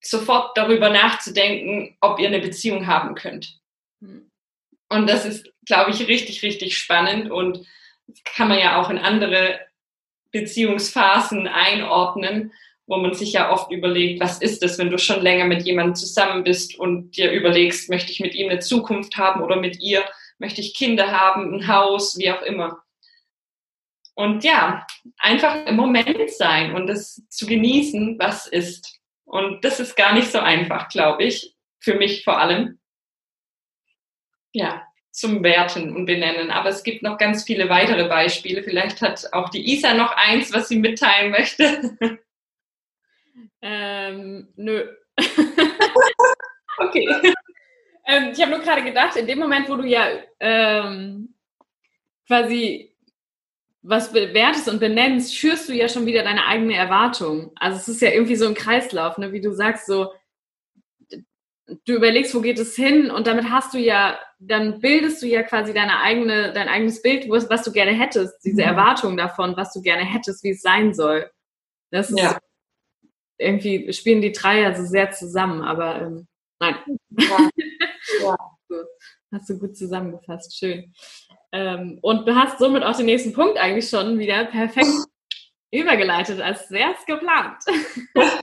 sofort 0.00 0.56
darüber 0.56 0.90
nachzudenken, 0.90 1.96
ob 2.00 2.18
ihr 2.20 2.28
eine 2.28 2.40
Beziehung 2.40 2.86
haben 2.86 3.14
könnt. 3.14 3.58
Hm. 4.00 4.30
Und 4.88 5.08
das 5.08 5.24
ist, 5.24 5.52
glaube 5.64 5.90
ich, 5.90 6.06
richtig, 6.06 6.42
richtig 6.42 6.76
spannend 6.76 7.30
und 7.30 7.66
kann 8.24 8.48
man 8.48 8.58
ja 8.58 8.80
auch 8.80 8.88
in 8.90 8.98
andere 8.98 9.58
Beziehungsphasen 10.30 11.48
einordnen, 11.48 12.52
wo 12.86 12.98
man 12.98 13.14
sich 13.14 13.32
ja 13.32 13.50
oft 13.50 13.72
überlegt, 13.72 14.20
was 14.20 14.40
ist 14.40 14.62
es, 14.62 14.78
wenn 14.78 14.90
du 14.90 14.98
schon 14.98 15.20
länger 15.20 15.44
mit 15.44 15.62
jemandem 15.64 15.96
zusammen 15.96 16.44
bist 16.44 16.78
und 16.78 17.16
dir 17.16 17.32
überlegst, 17.32 17.90
möchte 17.90 18.12
ich 18.12 18.20
mit 18.20 18.34
ihm 18.34 18.48
eine 18.48 18.60
Zukunft 18.60 19.16
haben 19.16 19.42
oder 19.42 19.56
mit 19.56 19.80
ihr, 19.80 20.04
möchte 20.38 20.60
ich 20.60 20.74
Kinder 20.74 21.10
haben, 21.10 21.54
ein 21.54 21.68
Haus, 21.68 22.16
wie 22.18 22.30
auch 22.30 22.42
immer. 22.42 22.82
Und 24.14 24.44
ja, 24.44 24.86
einfach 25.18 25.66
im 25.66 25.76
Moment 25.76 26.30
sein 26.30 26.74
und 26.74 26.88
es 26.88 27.22
zu 27.28 27.46
genießen, 27.46 28.18
was 28.18 28.46
ist. 28.46 28.98
Und 29.24 29.64
das 29.64 29.78
ist 29.78 29.96
gar 29.96 30.14
nicht 30.14 30.32
so 30.32 30.38
einfach, 30.38 30.88
glaube 30.88 31.24
ich, 31.24 31.54
für 31.78 31.94
mich 31.94 32.24
vor 32.24 32.38
allem. 32.38 32.78
Ja, 34.52 34.86
zum 35.10 35.42
Werten 35.42 35.94
und 35.94 36.06
Benennen. 36.06 36.50
Aber 36.50 36.70
es 36.70 36.82
gibt 36.82 37.02
noch 37.02 37.18
ganz 37.18 37.44
viele 37.44 37.68
weitere 37.68 38.08
Beispiele. 38.08 38.62
Vielleicht 38.62 39.02
hat 39.02 39.32
auch 39.32 39.50
die 39.50 39.74
Isa 39.74 39.94
noch 39.94 40.12
eins, 40.16 40.52
was 40.52 40.68
sie 40.68 40.78
mitteilen 40.78 41.30
möchte. 41.30 42.18
Ähm, 43.62 44.48
nö. 44.56 44.86
okay. 46.78 47.06
ähm, 48.06 48.30
ich 48.32 48.40
habe 48.40 48.52
nur 48.52 48.60
gerade 48.60 48.82
gedacht, 48.82 49.16
in 49.16 49.26
dem 49.26 49.38
Moment, 49.38 49.68
wo 49.68 49.76
du 49.76 49.84
ja 49.84 50.06
ähm, 50.40 51.34
quasi 52.26 52.92
was 53.82 54.12
bewertest 54.12 54.68
und 54.68 54.80
benennst, 54.80 55.36
schürst 55.36 55.68
du 55.68 55.72
ja 55.72 55.88
schon 55.88 56.06
wieder 56.06 56.24
deine 56.24 56.46
eigene 56.46 56.74
Erwartung. 56.74 57.52
Also 57.54 57.78
es 57.78 57.88
ist 57.88 58.02
ja 58.02 58.10
irgendwie 58.10 58.36
so 58.36 58.46
ein 58.46 58.54
Kreislauf, 58.54 59.16
ne? 59.16 59.32
wie 59.32 59.40
du 59.40 59.52
sagst, 59.52 59.86
so 59.86 60.12
du 61.84 61.94
überlegst, 61.94 62.34
wo 62.34 62.40
geht 62.40 62.58
es 62.58 62.76
hin 62.76 63.10
und 63.10 63.26
damit 63.26 63.50
hast 63.50 63.74
du 63.74 63.78
ja, 63.78 64.18
dann 64.38 64.80
bildest 64.80 65.22
du 65.22 65.26
ja 65.26 65.42
quasi 65.42 65.72
deine 65.74 66.00
eigene, 66.00 66.52
dein 66.52 66.68
eigenes 66.68 67.02
Bild, 67.02 67.28
was 67.28 67.62
du 67.62 67.72
gerne 67.72 67.92
hättest, 67.92 68.44
diese 68.44 68.62
mhm. 68.62 68.68
Erwartung 68.68 69.16
davon, 69.16 69.56
was 69.56 69.72
du 69.72 69.82
gerne 69.82 70.04
hättest, 70.04 70.44
wie 70.44 70.50
es 70.50 70.62
sein 70.62 70.94
soll. 70.94 71.30
Das 71.90 72.10
ist 72.10 72.18
ja. 72.18 72.38
irgendwie, 73.38 73.92
spielen 73.92 74.20
die 74.20 74.32
drei 74.32 74.60
ja 74.60 74.74
so 74.74 74.84
sehr 74.84 75.10
zusammen, 75.10 75.62
aber 75.62 76.02
ähm, 76.02 76.26
nein. 76.60 76.76
Ja. 77.10 77.50
ja. 78.22 78.36
Hast 79.32 79.48
du 79.48 79.58
gut 79.58 79.76
zusammengefasst, 79.76 80.56
schön. 80.56 80.92
Ähm, 81.52 81.98
und 82.02 82.26
du 82.26 82.34
hast 82.34 82.58
somit 82.58 82.82
auch 82.82 82.96
den 82.96 83.06
nächsten 83.06 83.32
Punkt 83.32 83.58
eigentlich 83.58 83.88
schon 83.88 84.18
wieder 84.18 84.44
perfekt 84.46 84.90
übergeleitet, 85.72 86.40
als 86.40 86.68
sehr 86.68 86.94
geplant. 87.06 87.58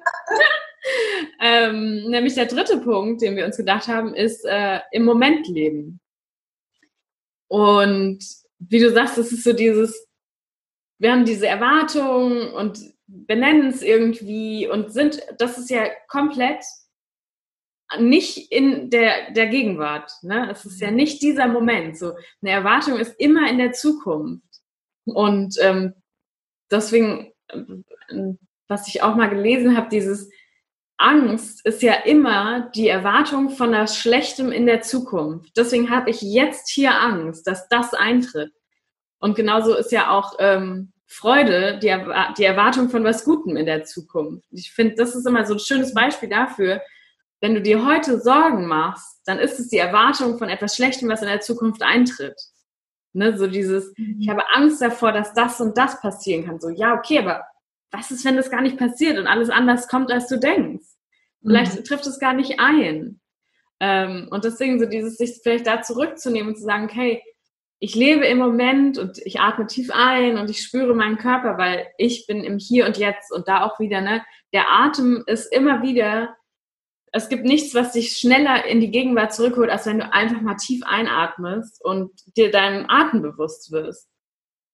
ähm, 1.42 2.10
nämlich 2.10 2.36
der 2.36 2.46
dritte 2.46 2.78
Punkt, 2.78 3.22
den 3.22 3.36
wir 3.36 3.46
uns 3.46 3.58
gedacht 3.58 3.88
haben, 3.88 4.14
ist 4.14 4.46
äh, 4.46 4.80
im 4.92 5.04
Moment 5.04 5.48
leben. 5.48 6.00
Und 7.48 8.20
wie 8.60 8.80
du 8.80 8.92
sagst, 8.92 9.18
es 9.18 9.32
ist 9.32 9.44
so 9.44 9.54
dieses, 9.54 10.08
wir 11.00 11.12
haben 11.12 11.26
diese 11.26 11.48
Erwartungen 11.48 12.52
und 12.54 12.80
benennen 13.06 13.68
es 13.68 13.82
irgendwie 13.82 14.68
und 14.68 14.92
sind, 14.92 15.22
das 15.38 15.58
ist 15.58 15.70
ja 15.70 15.88
komplett 16.08 16.64
nicht 18.00 18.52
in 18.52 18.90
der, 18.90 19.32
der 19.32 19.48
Gegenwart. 19.48 20.12
Ne? 20.22 20.50
Es 20.52 20.66
ist 20.66 20.82
ja 20.82 20.90
mhm. 20.90 20.98
nicht 20.98 21.22
dieser 21.22 21.48
Moment. 21.48 21.98
So 21.98 22.14
eine 22.42 22.52
Erwartung 22.52 22.98
ist 22.98 23.20
immer 23.20 23.50
in 23.50 23.58
der 23.58 23.74
Zukunft. 23.74 24.62
Und 25.06 25.56
ähm, 25.62 25.94
deswegen, 26.72 27.34
äh, 27.50 27.64
was 28.68 28.88
ich 28.88 29.02
auch 29.02 29.16
mal 29.16 29.30
gelesen 29.30 29.78
habe, 29.78 29.90
dieses 29.90 30.30
Angst 30.98 31.66
ist 31.66 31.82
ja 31.82 31.94
immer 31.94 32.72
die 32.76 32.88
Erwartung 32.88 33.50
von 33.50 33.72
das 33.72 33.98
Schlechtem 33.98 34.52
in 34.52 34.66
der 34.66 34.82
Zukunft. 34.82 35.52
Deswegen 35.58 35.90
habe 35.90 36.10
ich 36.10 36.22
jetzt 36.22 36.70
hier 36.70 37.00
Angst, 37.00 37.48
dass 37.48 37.68
das 37.68 37.94
eintritt. 37.94 38.54
Und 39.20 39.36
genauso 39.36 39.76
ist 39.76 39.92
ja 39.92 40.12
auch 40.12 40.36
ähm, 40.40 40.94
Freude 41.08 41.80
die, 41.80 41.96
die 42.38 42.44
Erwartung 42.44 42.90
von 42.90 43.04
was 43.04 43.24
Gutem 43.26 43.56
in 43.58 43.66
der 43.66 43.84
Zukunft. 43.84 44.48
Ich 44.52 44.72
finde, 44.72 44.96
das 44.96 45.16
ist 45.16 45.28
immer 45.28 45.46
so 45.46 45.54
ein 45.54 45.60
schönes 45.60 45.94
Beispiel 45.94 46.30
dafür, 46.30 46.82
wenn 47.44 47.56
du 47.56 47.62
dir 47.62 47.86
heute 47.86 48.22
Sorgen 48.22 48.68
machst, 48.68 49.20
dann 49.26 49.38
ist 49.38 49.60
es 49.60 49.68
die 49.68 49.78
Erwartung 49.78 50.38
von 50.38 50.48
etwas 50.48 50.78
Schlechtem, 50.78 51.10
was 51.10 51.22
in 51.22 51.28
der 51.28 51.42
Zukunft 51.42 51.82
eintritt. 51.84 52.40
Ne, 53.12 53.38
so 53.38 53.48
dieses, 53.48 53.92
mhm. 53.98 54.16
ich 54.22 54.30
habe 54.30 54.44
Angst 54.56 54.82
davor, 54.82 55.12
dass 55.12 55.34
das 55.34 55.60
und 55.60 55.78
das 55.78 56.00
passieren 56.00 56.46
kann. 56.46 56.62
So, 56.62 56.70
ja, 56.70 56.94
okay, 56.94 57.20
aber 57.20 57.44
was 57.92 58.12
ist, 58.12 58.24
wenn 58.24 58.38
das 58.38 58.50
gar 58.50 58.62
nicht 58.62 58.78
passiert 58.78 59.20
und 59.20 59.28
alles 59.28 59.50
anders 59.50 59.90
kommt, 59.90 60.10
als 60.10 60.30
du 60.30 60.40
denkst? 60.40 60.86
Vielleicht 61.42 61.78
mhm. 61.78 61.84
trifft 61.84 62.08
es 62.08 62.18
gar 62.18 62.32
nicht 62.32 62.62
ein. 62.62 63.20
Ähm, 63.82 64.30
und 64.32 64.46
deswegen 64.46 64.80
so 64.80 64.86
dieses, 64.86 65.18
sich 65.18 65.42
vielleicht 65.44 65.68
da 65.68 65.82
zurückzunehmen 65.82 66.54
und 66.54 66.56
zu 66.56 66.64
sagen, 66.64 66.88
hey, 66.88 67.22
ich 67.80 67.94
lebe 67.94 68.26
im 68.26 68.38
Moment 68.38 68.98
und 68.98 69.18
ich 69.26 69.42
atme 69.42 69.68
tief 69.68 69.92
ein 69.94 70.38
und 70.38 70.50
ich 70.50 70.62
spüre 70.62 70.96
meinen 70.96 71.18
Körper, 71.18 71.58
weil 71.58 71.88
ich 71.98 72.26
bin 72.26 72.46
im 72.46 72.58
Hier 72.58 72.86
und 72.86 72.98
Jetzt 72.98 73.34
und 73.34 73.50
da 73.50 73.66
auch 73.66 73.82
wieder, 73.82 74.00
ne, 74.00 74.24
der 74.54 74.72
Atem 74.72 75.26
ist 75.28 75.52
immer 75.54 75.82
wieder 75.82 76.38
es 77.16 77.30
gibt 77.30 77.46
nichts, 77.46 77.76
was 77.76 77.94
dich 77.94 78.18
schneller 78.18 78.66
in 78.66 78.82
die 78.82 78.90
Gegenwart 78.90 79.34
zurückholt, 79.34 79.70
als 79.70 79.86
wenn 79.86 80.00
du 80.00 80.12
einfach 80.12 80.42
mal 80.42 80.56
tief 80.56 80.82
einatmest 80.84 81.84
und 81.86 82.12
dir 82.36 82.50
deinem 82.50 82.86
Atem 82.90 83.22
bewusst 83.22 83.72
wirst. 83.72 84.10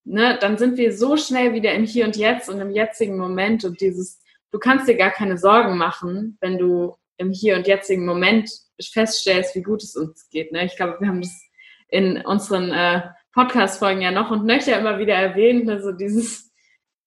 Ne, 0.06 0.38
dann 0.40 0.58
sind 0.58 0.78
wir 0.78 0.96
so 0.96 1.18
schnell 1.18 1.54
wieder 1.54 1.74
im 1.74 1.84
Hier 1.84 2.06
und 2.06 2.16
Jetzt 2.16 2.50
und 2.50 2.62
im 2.62 2.72
jetzigen 2.72 3.18
Moment 3.18 3.66
und 3.66 3.82
dieses, 3.82 4.22
du 4.52 4.58
kannst 4.58 4.88
dir 4.88 4.96
gar 4.96 5.12
keine 5.12 5.38
Sorgen 5.38 5.78
machen, 5.78 6.38
wenn 6.40 6.58
du 6.58 6.96
im 7.18 7.32
Hier 7.32 7.58
und 7.58 7.68
jetzigen 7.68 8.06
Moment 8.06 8.50
feststellst, 8.82 9.54
wie 9.56 9.62
gut 9.62 9.84
es 9.84 9.98
uns 9.98 10.30
geht. 10.30 10.54
Ne? 10.54 10.66
Ich 10.66 10.78
glaube, 10.78 10.96
wir 11.02 11.10
haben 11.10 11.22
das 11.22 11.38
in 11.90 12.22
unseren 12.26 12.72
äh, 12.72 13.02
Podcast-Folgen 13.34 14.02
ja 14.02 14.12
noch 14.12 14.32
und 14.32 14.46
nöcher 14.46 14.80
immer 14.80 14.98
wieder 14.98 15.16
erwähnt, 15.16 15.66
ne? 15.66 15.82
so 15.82 15.92
dieses 15.92 16.49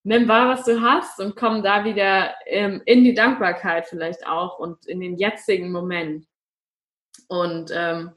nimm 0.05 0.29
wahr, 0.29 0.49
was 0.49 0.65
du 0.65 0.81
hast 0.81 1.21
und 1.21 1.37
komm 1.37 1.63
da 1.63 1.85
wieder 1.85 2.35
ähm, 2.47 2.83
in 2.87 3.05
die 3.05 3.15
Dankbarkeit 3.15 3.87
vielleicht 3.87 4.27
auch 4.27 4.59
und 4.59 4.87
in 4.87 5.01
den 5.01 5.17
jetzigen 5.17 5.71
Moment. 5.71 6.27
Und 7.29 7.71
ähm, 7.75 8.11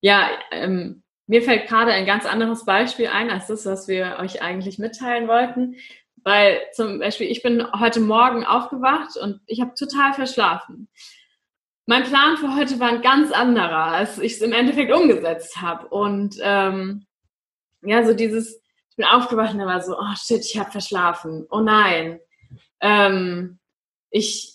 ja, 0.00 0.28
ähm, 0.50 1.02
mir 1.26 1.42
fällt 1.42 1.68
gerade 1.68 1.92
ein 1.92 2.06
ganz 2.06 2.26
anderes 2.26 2.64
Beispiel 2.64 3.08
ein 3.08 3.30
als 3.30 3.46
das, 3.46 3.66
was 3.66 3.86
wir 3.86 4.16
euch 4.18 4.42
eigentlich 4.42 4.78
mitteilen 4.78 5.28
wollten. 5.28 5.76
Weil 6.24 6.60
zum 6.72 6.98
Beispiel, 6.98 7.28
ich 7.30 7.42
bin 7.42 7.64
heute 7.72 8.00
Morgen 8.00 8.44
aufgewacht 8.44 9.16
und 9.16 9.40
ich 9.46 9.60
habe 9.60 9.74
total 9.74 10.14
verschlafen. 10.14 10.88
Mein 11.86 12.04
Plan 12.04 12.36
für 12.36 12.54
heute 12.54 12.80
war 12.80 12.88
ein 12.88 13.02
ganz 13.02 13.30
anderer, 13.30 13.84
als 13.84 14.18
ich 14.18 14.34
es 14.34 14.42
im 14.42 14.52
Endeffekt 14.52 14.92
umgesetzt 14.92 15.60
habe. 15.60 15.88
Und 15.88 16.36
ähm, 16.42 17.06
ja, 17.82 18.04
so 18.04 18.12
dieses, 18.14 18.60
bin 18.98 19.06
aufgewacht 19.06 19.54
und 19.54 19.60
war 19.60 19.80
so, 19.80 19.96
oh 19.96 20.14
shit, 20.16 20.44
ich 20.44 20.58
habe 20.58 20.70
verschlafen. 20.70 21.46
Oh 21.50 21.60
nein. 21.60 22.20
Ähm, 22.80 23.58
ich 24.10 24.54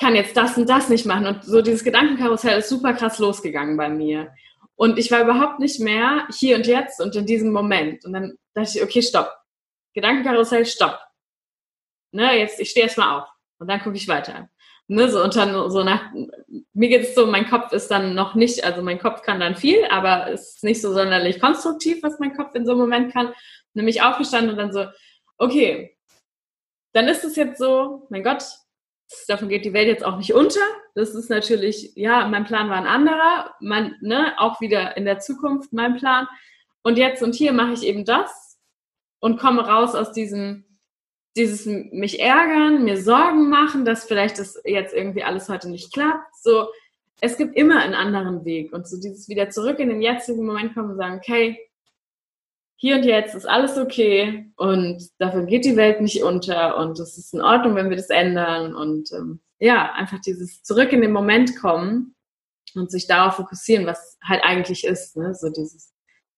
kann 0.00 0.16
jetzt 0.16 0.36
das 0.36 0.56
und 0.56 0.68
das 0.68 0.88
nicht 0.88 1.06
machen. 1.06 1.26
Und 1.26 1.44
so 1.44 1.60
dieses 1.62 1.84
Gedankenkarussell 1.84 2.58
ist 2.58 2.70
super 2.70 2.94
krass 2.94 3.18
losgegangen 3.18 3.76
bei 3.76 3.88
mir. 3.88 4.32
Und 4.74 4.98
ich 4.98 5.10
war 5.10 5.20
überhaupt 5.20 5.60
nicht 5.60 5.78
mehr 5.78 6.26
hier 6.36 6.56
und 6.56 6.66
jetzt 6.66 7.00
und 7.00 7.14
in 7.14 7.26
diesem 7.26 7.52
Moment. 7.52 8.04
Und 8.04 8.14
dann 8.14 8.38
dachte 8.54 8.78
ich, 8.78 8.82
okay, 8.82 9.02
stopp. 9.02 9.30
Gedankenkarussell, 9.92 10.66
stopp. 10.66 10.98
Ne, 12.10 12.38
jetzt, 12.38 12.58
ich 12.58 12.70
stehe 12.70 12.86
erstmal 12.86 13.20
auf. 13.20 13.28
Und 13.58 13.68
dann 13.68 13.80
gucke 13.80 13.96
ich 13.96 14.08
weiter. 14.08 14.48
Ne, 14.86 15.08
so, 15.08 15.22
und 15.24 15.34
dann 15.34 15.70
so 15.70 15.82
nach, 15.82 16.12
mir 16.74 16.88
geht 16.88 17.02
es 17.02 17.14
so, 17.14 17.26
mein 17.26 17.48
Kopf 17.48 17.72
ist 17.72 17.90
dann 17.90 18.14
noch 18.14 18.34
nicht, 18.34 18.64
also 18.64 18.82
mein 18.82 18.98
Kopf 18.98 19.22
kann 19.22 19.40
dann 19.40 19.56
viel, 19.56 19.82
aber 19.86 20.30
es 20.30 20.56
ist 20.56 20.64
nicht 20.64 20.82
so 20.82 20.92
sonderlich 20.92 21.40
konstruktiv, 21.40 22.02
was 22.02 22.18
mein 22.18 22.36
Kopf 22.36 22.54
in 22.54 22.66
so 22.66 22.72
einem 22.72 22.82
Moment 22.82 23.12
kann, 23.12 23.32
nämlich 23.72 24.02
aufgestanden 24.02 24.50
und 24.50 24.58
dann 24.58 24.72
so, 24.72 24.84
okay, 25.38 25.96
dann 26.92 27.08
ist 27.08 27.24
es 27.24 27.36
jetzt 27.36 27.58
so, 27.58 28.06
mein 28.10 28.22
Gott, 28.22 28.44
davon 29.26 29.48
geht 29.48 29.64
die 29.64 29.72
Welt 29.72 29.88
jetzt 29.88 30.04
auch 30.04 30.16
nicht 30.16 30.34
unter. 30.34 30.60
Das 30.94 31.14
ist 31.14 31.30
natürlich, 31.30 31.92
ja, 31.96 32.26
mein 32.28 32.44
Plan 32.44 32.68
war 32.68 32.76
ein 32.76 32.86
anderer, 32.86 33.54
mein, 33.60 33.96
ne, 34.00 34.34
auch 34.38 34.60
wieder 34.60 34.96
in 34.96 35.04
der 35.04 35.18
Zukunft 35.18 35.72
mein 35.72 35.96
Plan. 35.96 36.28
Und 36.82 36.98
jetzt 36.98 37.22
und 37.22 37.34
hier 37.34 37.52
mache 37.52 37.72
ich 37.72 37.82
eben 37.84 38.04
das 38.04 38.58
und 39.18 39.38
komme 39.38 39.66
raus 39.66 39.94
aus 39.94 40.12
diesem, 40.12 40.63
dieses 41.36 41.66
mich 41.66 42.20
ärgern, 42.20 42.84
mir 42.84 43.00
Sorgen 43.00 43.48
machen, 43.48 43.84
dass 43.84 44.04
vielleicht 44.04 44.38
das 44.38 44.60
jetzt 44.64 44.94
irgendwie 44.94 45.24
alles 45.24 45.48
heute 45.48 45.68
nicht 45.68 45.92
klappt. 45.92 46.34
So, 46.40 46.68
es 47.20 47.36
gibt 47.36 47.56
immer 47.56 47.80
einen 47.80 47.94
anderen 47.94 48.44
Weg 48.44 48.72
und 48.72 48.86
so 48.86 49.00
dieses 49.00 49.28
wieder 49.28 49.50
zurück 49.50 49.78
in 49.78 49.88
den 49.88 50.02
jetzigen 50.02 50.44
Moment 50.44 50.74
kommen 50.74 50.90
und 50.90 50.96
sagen, 50.96 51.16
okay, 51.16 51.58
hier 52.76 52.96
und 52.96 53.04
jetzt 53.04 53.34
ist 53.34 53.48
alles 53.48 53.78
okay 53.78 54.50
und 54.56 55.08
dafür 55.18 55.44
geht 55.44 55.64
die 55.64 55.76
Welt 55.76 56.00
nicht 56.00 56.22
unter 56.22 56.76
und 56.76 56.98
es 56.98 57.16
ist 57.16 57.32
in 57.32 57.40
Ordnung, 57.40 57.76
wenn 57.76 57.88
wir 57.88 57.96
das 57.96 58.10
ändern 58.10 58.74
und 58.74 59.10
ähm, 59.12 59.40
ja, 59.58 59.92
einfach 59.92 60.20
dieses 60.20 60.62
zurück 60.62 60.92
in 60.92 61.00
den 61.00 61.12
Moment 61.12 61.56
kommen 61.56 62.14
und 62.74 62.90
sich 62.90 63.06
darauf 63.06 63.36
fokussieren, 63.36 63.86
was 63.86 64.18
halt 64.22 64.42
eigentlich 64.44 64.84
ist, 64.84 65.16
ne? 65.16 65.34
so 65.34 65.48
dieses 65.50 65.92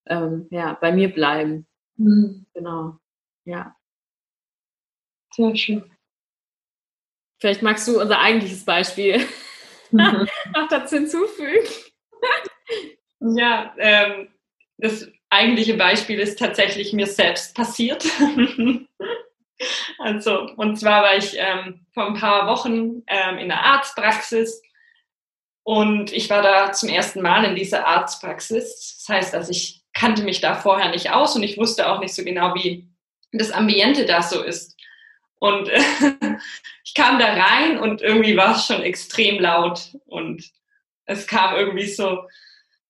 ähm, 0.07 0.47
ja, 0.51 0.75
bei 0.81 0.93
mir 0.93 1.13
bleiben. 1.13 1.67
Mhm. 1.97 2.47
Genau, 2.55 2.99
ja. 3.45 3.75
Sehr 5.37 5.55
schön. 5.55 5.91
Vielleicht 7.39 7.63
magst 7.63 7.87
du 7.87 8.01
unser 8.01 8.19
eigentliches 8.19 8.65
Beispiel 8.65 9.19
mhm. 9.91 10.27
noch 10.55 10.69
dazu 10.69 10.97
hinzufügen. 10.97 11.67
Ja, 13.21 13.75
ähm, 13.79 14.29
das 14.79 15.09
eigentliche 15.29 15.75
Beispiel 15.75 16.19
ist 16.19 16.39
tatsächlich 16.39 16.93
mir 16.93 17.07
selbst 17.07 17.55
passiert. 17.55 18.05
also, 19.99 20.51
und 20.57 20.77
zwar 20.77 21.03
war 21.03 21.17
ich 21.17 21.35
ähm, 21.37 21.87
vor 21.93 22.07
ein 22.07 22.15
paar 22.15 22.47
Wochen 22.47 23.03
ähm, 23.07 23.39
in 23.39 23.49
der 23.49 23.63
Arztpraxis 23.63 24.63
und 25.63 26.13
ich 26.13 26.31
war 26.31 26.43
da 26.43 26.73
zum 26.73 26.89
ersten 26.89 27.21
Mal 27.21 27.45
in 27.45 27.57
dieser 27.57 27.87
Arztpraxis. 27.87 29.05
Das 29.05 29.15
heißt, 29.15 29.35
also 29.35 29.51
ich 29.51 29.83
kannte 29.93 30.23
mich 30.23 30.41
da 30.41 30.55
vorher 30.55 30.91
nicht 30.91 31.11
aus 31.11 31.37
und 31.37 31.43
ich 31.43 31.59
wusste 31.59 31.91
auch 31.91 32.01
nicht 32.01 32.15
so 32.15 32.25
genau, 32.25 32.55
wie 32.55 32.89
das 33.33 33.51
Ambiente 33.51 34.07
da 34.07 34.23
so 34.23 34.43
ist. 34.43 34.77
Und 35.39 35.69
äh, 35.69 35.81
ich 36.85 36.95
kam 36.95 37.19
da 37.19 37.35
rein 37.35 37.79
und 37.79 38.01
irgendwie 38.03 38.37
war 38.37 38.57
es 38.57 38.67
schon 38.67 38.83
extrem 38.83 39.41
laut 39.41 39.97
und 40.07 40.51
es 41.05 41.27
kam 41.27 41.55
irgendwie 41.57 41.87
so 41.87 42.25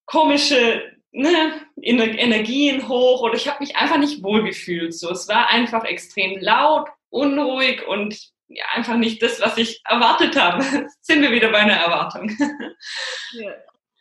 komische 0.05 0.97
ne, 1.11 1.61
Energien 1.81 2.87
hoch 2.87 3.21
oder 3.21 3.35
ich 3.35 3.47
habe 3.47 3.59
mich 3.59 3.75
einfach 3.75 3.97
nicht 3.97 4.23
wohlgefühlt. 4.23 4.93
So, 4.93 5.11
es 5.11 5.27
war 5.27 5.49
einfach 5.49 5.83
extrem 5.83 6.39
laut, 6.39 6.87
unruhig 7.09 7.85
und 7.87 8.17
ja, 8.49 8.63
einfach 8.73 8.95
nicht 8.95 9.21
das, 9.21 9.41
was 9.41 9.57
ich 9.57 9.81
erwartet 9.85 10.35
habe. 10.35 10.63
sind 11.01 11.21
wir 11.21 11.31
wieder 11.31 11.51
bei 11.51 11.59
einer 11.59 11.77
Erwartung. 11.77 12.31
Ja, 13.33 13.51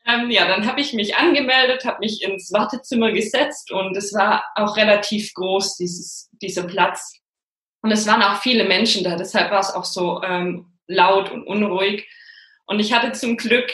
ähm, 0.07 0.31
ja 0.31 0.47
dann 0.47 0.67
habe 0.67 0.81
ich 0.81 0.93
mich 0.93 1.17
angemeldet, 1.17 1.85
habe 1.85 1.99
mich 1.99 2.23
ins 2.23 2.53
Wartezimmer 2.53 3.11
gesetzt 3.11 3.73
und 3.73 3.97
es 3.97 4.15
war 4.15 4.45
auch 4.55 4.77
relativ 4.77 5.35
groß, 5.35 5.77
dieses, 5.79 6.31
dieser 6.41 6.63
Platz. 6.63 7.19
Und 7.83 7.91
es 7.93 8.07
waren 8.07 8.23
auch 8.23 8.41
viele 8.41 8.65
Menschen 8.65 9.05
da, 9.05 9.17
deshalb 9.17 9.51
war 9.51 9.61
es 9.61 9.73
auch 9.73 9.85
so 9.85 10.23
ähm, 10.23 10.73
laut 10.87 11.31
und 11.31 11.47
unruhig. 11.47 12.09
Und 12.67 12.81
ich 12.81 12.93
hatte 12.93 13.13
zum 13.13 13.37
Glück 13.37 13.73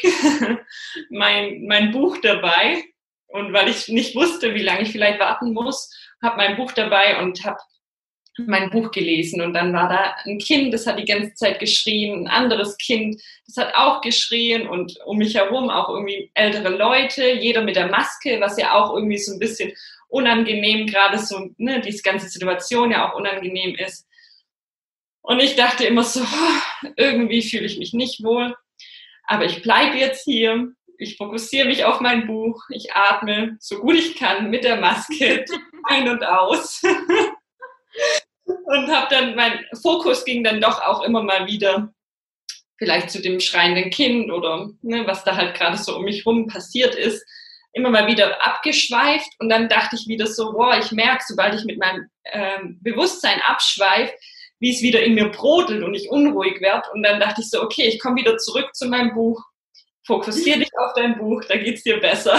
mein, 1.10 1.66
mein 1.66 1.90
Buch 1.92 2.18
dabei. 2.22 2.84
Und 3.28 3.54
weil 3.54 3.68
ich 3.68 3.88
nicht 3.88 4.14
wusste, 4.14 4.54
wie 4.54 4.62
lange 4.62 4.82
ich 4.82 4.92
vielleicht 4.92 5.18
warten 5.18 5.54
muss, 5.54 5.90
habe 6.22 6.36
mein 6.36 6.56
Buch 6.56 6.72
dabei 6.72 7.18
und 7.18 7.42
habe 7.44 7.58
mein 8.46 8.70
Buch 8.70 8.90
gelesen. 8.90 9.40
Und 9.40 9.54
dann 9.54 9.72
war 9.72 9.88
da 9.88 10.16
ein 10.24 10.38
Kind, 10.38 10.72
das 10.72 10.86
hat 10.86 10.98
die 10.98 11.04
ganze 11.04 11.34
Zeit 11.34 11.58
geschrien, 11.58 12.26
ein 12.26 12.28
anderes 12.28 12.76
Kind, 12.76 13.20
das 13.46 13.64
hat 13.64 13.74
auch 13.74 14.00
geschrien 14.00 14.68
und 14.68 14.98
um 15.04 15.18
mich 15.18 15.34
herum 15.34 15.70
auch 15.70 15.88
irgendwie 15.88 16.30
ältere 16.34 16.70
Leute, 16.70 17.30
jeder 17.32 17.62
mit 17.62 17.76
der 17.76 17.88
Maske, 17.88 18.40
was 18.40 18.58
ja 18.58 18.74
auch 18.74 18.94
irgendwie 18.94 19.18
so 19.18 19.32
ein 19.32 19.38
bisschen 19.38 19.72
unangenehm, 20.12 20.86
gerade 20.86 21.18
so, 21.18 21.50
ne, 21.56 21.80
diese 21.80 22.02
ganze 22.02 22.28
Situation 22.28 22.90
ja 22.90 23.08
auch 23.08 23.16
unangenehm 23.16 23.74
ist. 23.76 24.06
Und 25.22 25.40
ich 25.40 25.56
dachte 25.56 25.84
immer 25.84 26.04
so, 26.04 26.20
irgendwie 26.96 27.42
fühle 27.42 27.64
ich 27.64 27.78
mich 27.78 27.94
nicht 27.94 28.22
wohl, 28.22 28.54
aber 29.24 29.46
ich 29.46 29.62
bleibe 29.62 29.96
jetzt 29.96 30.24
hier. 30.24 30.72
Ich 30.98 31.16
fokussiere 31.16 31.66
mich 31.66 31.84
auf 31.84 32.00
mein 32.00 32.26
Buch. 32.26 32.62
Ich 32.68 32.92
atme 32.92 33.56
so 33.58 33.80
gut 33.80 33.96
ich 33.96 34.14
kann 34.14 34.50
mit 34.50 34.62
der 34.62 34.76
Maske 34.76 35.44
ein 35.84 36.08
und 36.08 36.22
aus. 36.22 36.82
und 38.44 38.88
habe 38.88 39.06
dann, 39.10 39.34
mein 39.34 39.64
Fokus 39.80 40.24
ging 40.24 40.44
dann 40.44 40.60
doch 40.60 40.80
auch 40.82 41.02
immer 41.02 41.22
mal 41.22 41.46
wieder 41.46 41.92
vielleicht 42.76 43.10
zu 43.10 43.22
dem 43.22 43.40
schreienden 43.40 43.90
Kind 43.90 44.30
oder 44.30 44.70
ne, 44.82 45.06
was 45.06 45.24
da 45.24 45.36
halt 45.36 45.56
gerade 45.56 45.78
so 45.78 45.96
um 45.96 46.04
mich 46.04 46.26
rum 46.26 46.46
passiert 46.46 46.94
ist 46.94 47.24
immer 47.72 47.90
mal 47.90 48.06
wieder 48.06 48.44
abgeschweift 48.44 49.30
und 49.38 49.48
dann 49.48 49.68
dachte 49.68 49.96
ich 49.96 50.06
wieder 50.06 50.26
so, 50.26 50.52
boah, 50.52 50.78
ich 50.78 50.92
merke, 50.92 51.24
sobald 51.26 51.54
ich 51.54 51.64
mit 51.64 51.78
meinem 51.78 52.08
ähm, 52.26 52.78
Bewusstsein 52.82 53.40
abschweife, 53.46 54.12
wie 54.60 54.70
es 54.70 54.82
wieder 54.82 55.02
in 55.02 55.14
mir 55.14 55.28
brodelt 55.30 55.82
und 55.82 55.94
ich 55.94 56.10
unruhig 56.10 56.60
werde. 56.60 56.88
Und 56.92 57.02
dann 57.02 57.18
dachte 57.18 57.40
ich 57.40 57.50
so, 57.50 57.62
okay, 57.62 57.88
ich 57.88 57.98
komme 57.98 58.16
wieder 58.16 58.36
zurück 58.38 58.74
zu 58.74 58.86
meinem 58.88 59.14
Buch. 59.14 59.42
Fokussiere 60.06 60.60
dich 60.60 60.70
auf 60.78 60.92
dein 60.94 61.18
Buch, 61.18 61.42
da 61.48 61.56
geht's 61.56 61.82
dir 61.82 62.00
besser. 62.00 62.38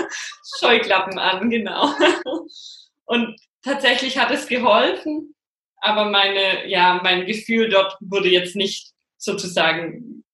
Scheuklappen 0.60 1.18
an, 1.18 1.48
genau. 1.48 1.94
Und 3.04 3.40
tatsächlich 3.62 4.18
hat 4.18 4.30
es 4.30 4.48
geholfen, 4.48 5.34
aber 5.76 6.06
meine, 6.06 6.68
ja, 6.68 7.00
mein 7.02 7.26
Gefühl 7.26 7.68
dort 7.68 7.96
wurde 8.00 8.28
jetzt 8.28 8.56
nicht 8.56 8.92
sozusagen 9.18 10.24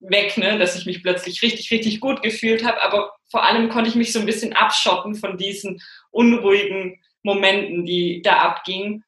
weg, 0.00 0.36
ne, 0.36 0.58
dass 0.58 0.76
ich 0.76 0.86
mich 0.86 1.02
plötzlich 1.02 1.42
richtig, 1.42 1.70
richtig 1.70 2.00
gut 2.00 2.22
gefühlt 2.22 2.64
habe. 2.64 2.80
Aber 2.82 3.12
vor 3.30 3.44
allem 3.44 3.68
konnte 3.68 3.90
ich 3.90 3.96
mich 3.96 4.12
so 4.12 4.20
ein 4.20 4.26
bisschen 4.26 4.54
abschotten 4.54 5.14
von 5.14 5.36
diesen 5.36 5.82
unruhigen 6.10 7.00
Momenten, 7.22 7.84
die 7.84 8.22
da 8.22 8.38
abgingen. 8.38 9.04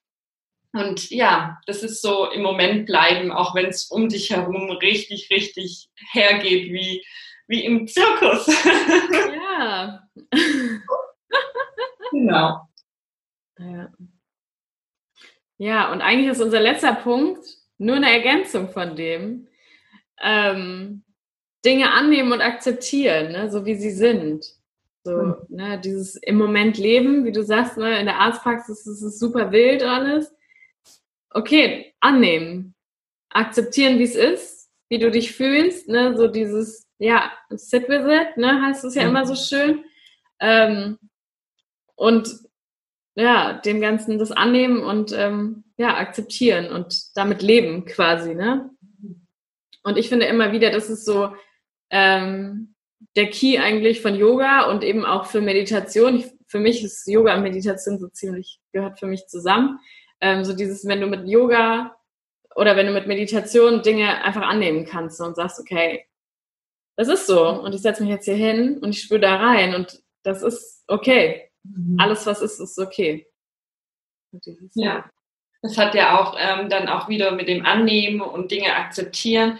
Und 0.72 1.10
ja, 1.10 1.58
das 1.66 1.82
ist 1.82 2.00
so 2.00 2.30
im 2.30 2.42
Moment 2.42 2.86
bleiben, 2.86 3.32
auch 3.32 3.54
wenn 3.54 3.66
es 3.66 3.86
um 3.86 4.08
dich 4.08 4.30
herum 4.30 4.70
richtig, 4.70 5.30
richtig 5.30 5.88
hergeht, 6.12 6.72
wie, 6.72 7.04
wie 7.48 7.64
im 7.64 7.86
Zirkus. 7.86 8.46
Ja. 9.60 10.08
genau. 12.10 12.68
Ja. 13.58 13.92
ja, 15.58 15.92
und 15.92 16.00
eigentlich 16.00 16.30
ist 16.30 16.40
unser 16.40 16.60
letzter 16.60 16.94
Punkt 16.94 17.44
nur 17.76 17.96
eine 17.96 18.10
Ergänzung 18.10 18.70
von 18.70 18.96
dem, 18.96 19.48
ähm, 20.22 21.04
Dinge 21.64 21.92
annehmen 21.92 22.32
und 22.32 22.40
akzeptieren, 22.40 23.32
ne, 23.32 23.50
so 23.50 23.66
wie 23.66 23.74
sie 23.74 23.90
sind. 23.90 24.46
So, 25.04 25.12
mhm. 25.12 25.34
ne, 25.48 25.80
dieses 25.80 26.16
im 26.16 26.36
Moment 26.36 26.78
leben, 26.78 27.24
wie 27.24 27.32
du 27.32 27.42
sagst, 27.42 27.76
ne, 27.76 27.98
in 28.00 28.06
der 28.06 28.18
Arztpraxis 28.18 28.86
ist 28.86 29.02
es 29.02 29.18
super 29.18 29.52
wild 29.52 29.82
alles. 29.82 30.32
Okay, 31.30 31.94
annehmen. 32.00 32.74
Akzeptieren, 33.30 33.98
wie 33.98 34.04
es 34.04 34.16
ist, 34.16 34.70
wie 34.88 34.98
du 34.98 35.10
dich 35.10 35.32
fühlst, 35.32 35.88
ne, 35.88 36.16
so 36.16 36.26
dieses, 36.26 36.86
ja, 36.98 37.30
sit 37.50 37.88
with 37.88 38.04
it, 38.04 38.36
ne, 38.36 38.62
heißt 38.62 38.84
es 38.84 38.94
ja 38.94 39.02
mhm. 39.02 39.08
immer 39.10 39.26
so 39.26 39.34
schön. 39.34 39.84
Ähm, 40.40 40.98
und 41.94 42.28
ja, 43.14 43.54
dem 43.54 43.80
Ganzen 43.80 44.18
das 44.18 44.32
annehmen 44.32 44.82
und 44.82 45.12
ähm, 45.12 45.64
ja, 45.76 45.96
akzeptieren 45.96 46.70
und 46.72 47.16
damit 47.16 47.42
leben 47.42 47.84
quasi, 47.84 48.34
ne? 48.34 48.70
Und 49.82 49.96
ich 49.96 50.08
finde 50.08 50.26
immer 50.26 50.52
wieder, 50.52 50.70
das 50.70 50.90
ist 50.90 51.04
so 51.04 51.34
ähm, 51.90 52.74
der 53.16 53.30
Key 53.30 53.58
eigentlich 53.58 54.00
von 54.00 54.14
Yoga 54.14 54.70
und 54.70 54.84
eben 54.84 55.04
auch 55.04 55.26
für 55.26 55.40
Meditation. 55.40 56.16
Ich, 56.16 56.26
für 56.46 56.58
mich 56.58 56.84
ist 56.84 57.06
Yoga 57.06 57.36
und 57.36 57.42
Meditation 57.42 57.98
so 57.98 58.08
ziemlich, 58.08 58.60
gehört 58.72 58.98
für 58.98 59.06
mich 59.06 59.26
zusammen. 59.26 59.78
Ähm, 60.20 60.44
so 60.44 60.54
dieses, 60.54 60.86
wenn 60.86 61.00
du 61.00 61.06
mit 61.06 61.26
Yoga 61.26 61.96
oder 62.54 62.76
wenn 62.76 62.86
du 62.86 62.92
mit 62.92 63.06
Meditation 63.06 63.82
Dinge 63.82 64.22
einfach 64.22 64.42
annehmen 64.42 64.84
kannst 64.84 65.20
und 65.20 65.36
sagst, 65.36 65.58
okay, 65.60 66.06
das 66.96 67.08
ist 67.08 67.26
so 67.26 67.48
und 67.48 67.74
ich 67.74 67.80
setze 67.80 68.02
mich 68.02 68.10
jetzt 68.10 68.26
hier 68.26 68.34
hin 68.34 68.78
und 68.78 68.90
ich 68.90 69.02
spüre 69.02 69.20
da 69.20 69.36
rein 69.36 69.74
und 69.74 70.02
das 70.22 70.42
ist 70.42 70.84
okay. 70.86 71.50
Mhm. 71.62 71.96
Alles, 71.98 72.26
was 72.26 72.42
ist, 72.42 72.60
ist 72.60 72.78
okay. 72.78 73.26
Ja. 74.74 75.10
Das 75.62 75.76
hat 75.76 75.94
ja 75.94 76.18
auch 76.18 76.36
ähm, 76.38 76.68
dann 76.68 76.88
auch 76.88 77.08
wieder 77.08 77.32
mit 77.32 77.48
dem 77.48 77.64
Annehmen 77.64 78.20
und 78.20 78.50
Dinge 78.50 78.74
akzeptieren 78.74 79.58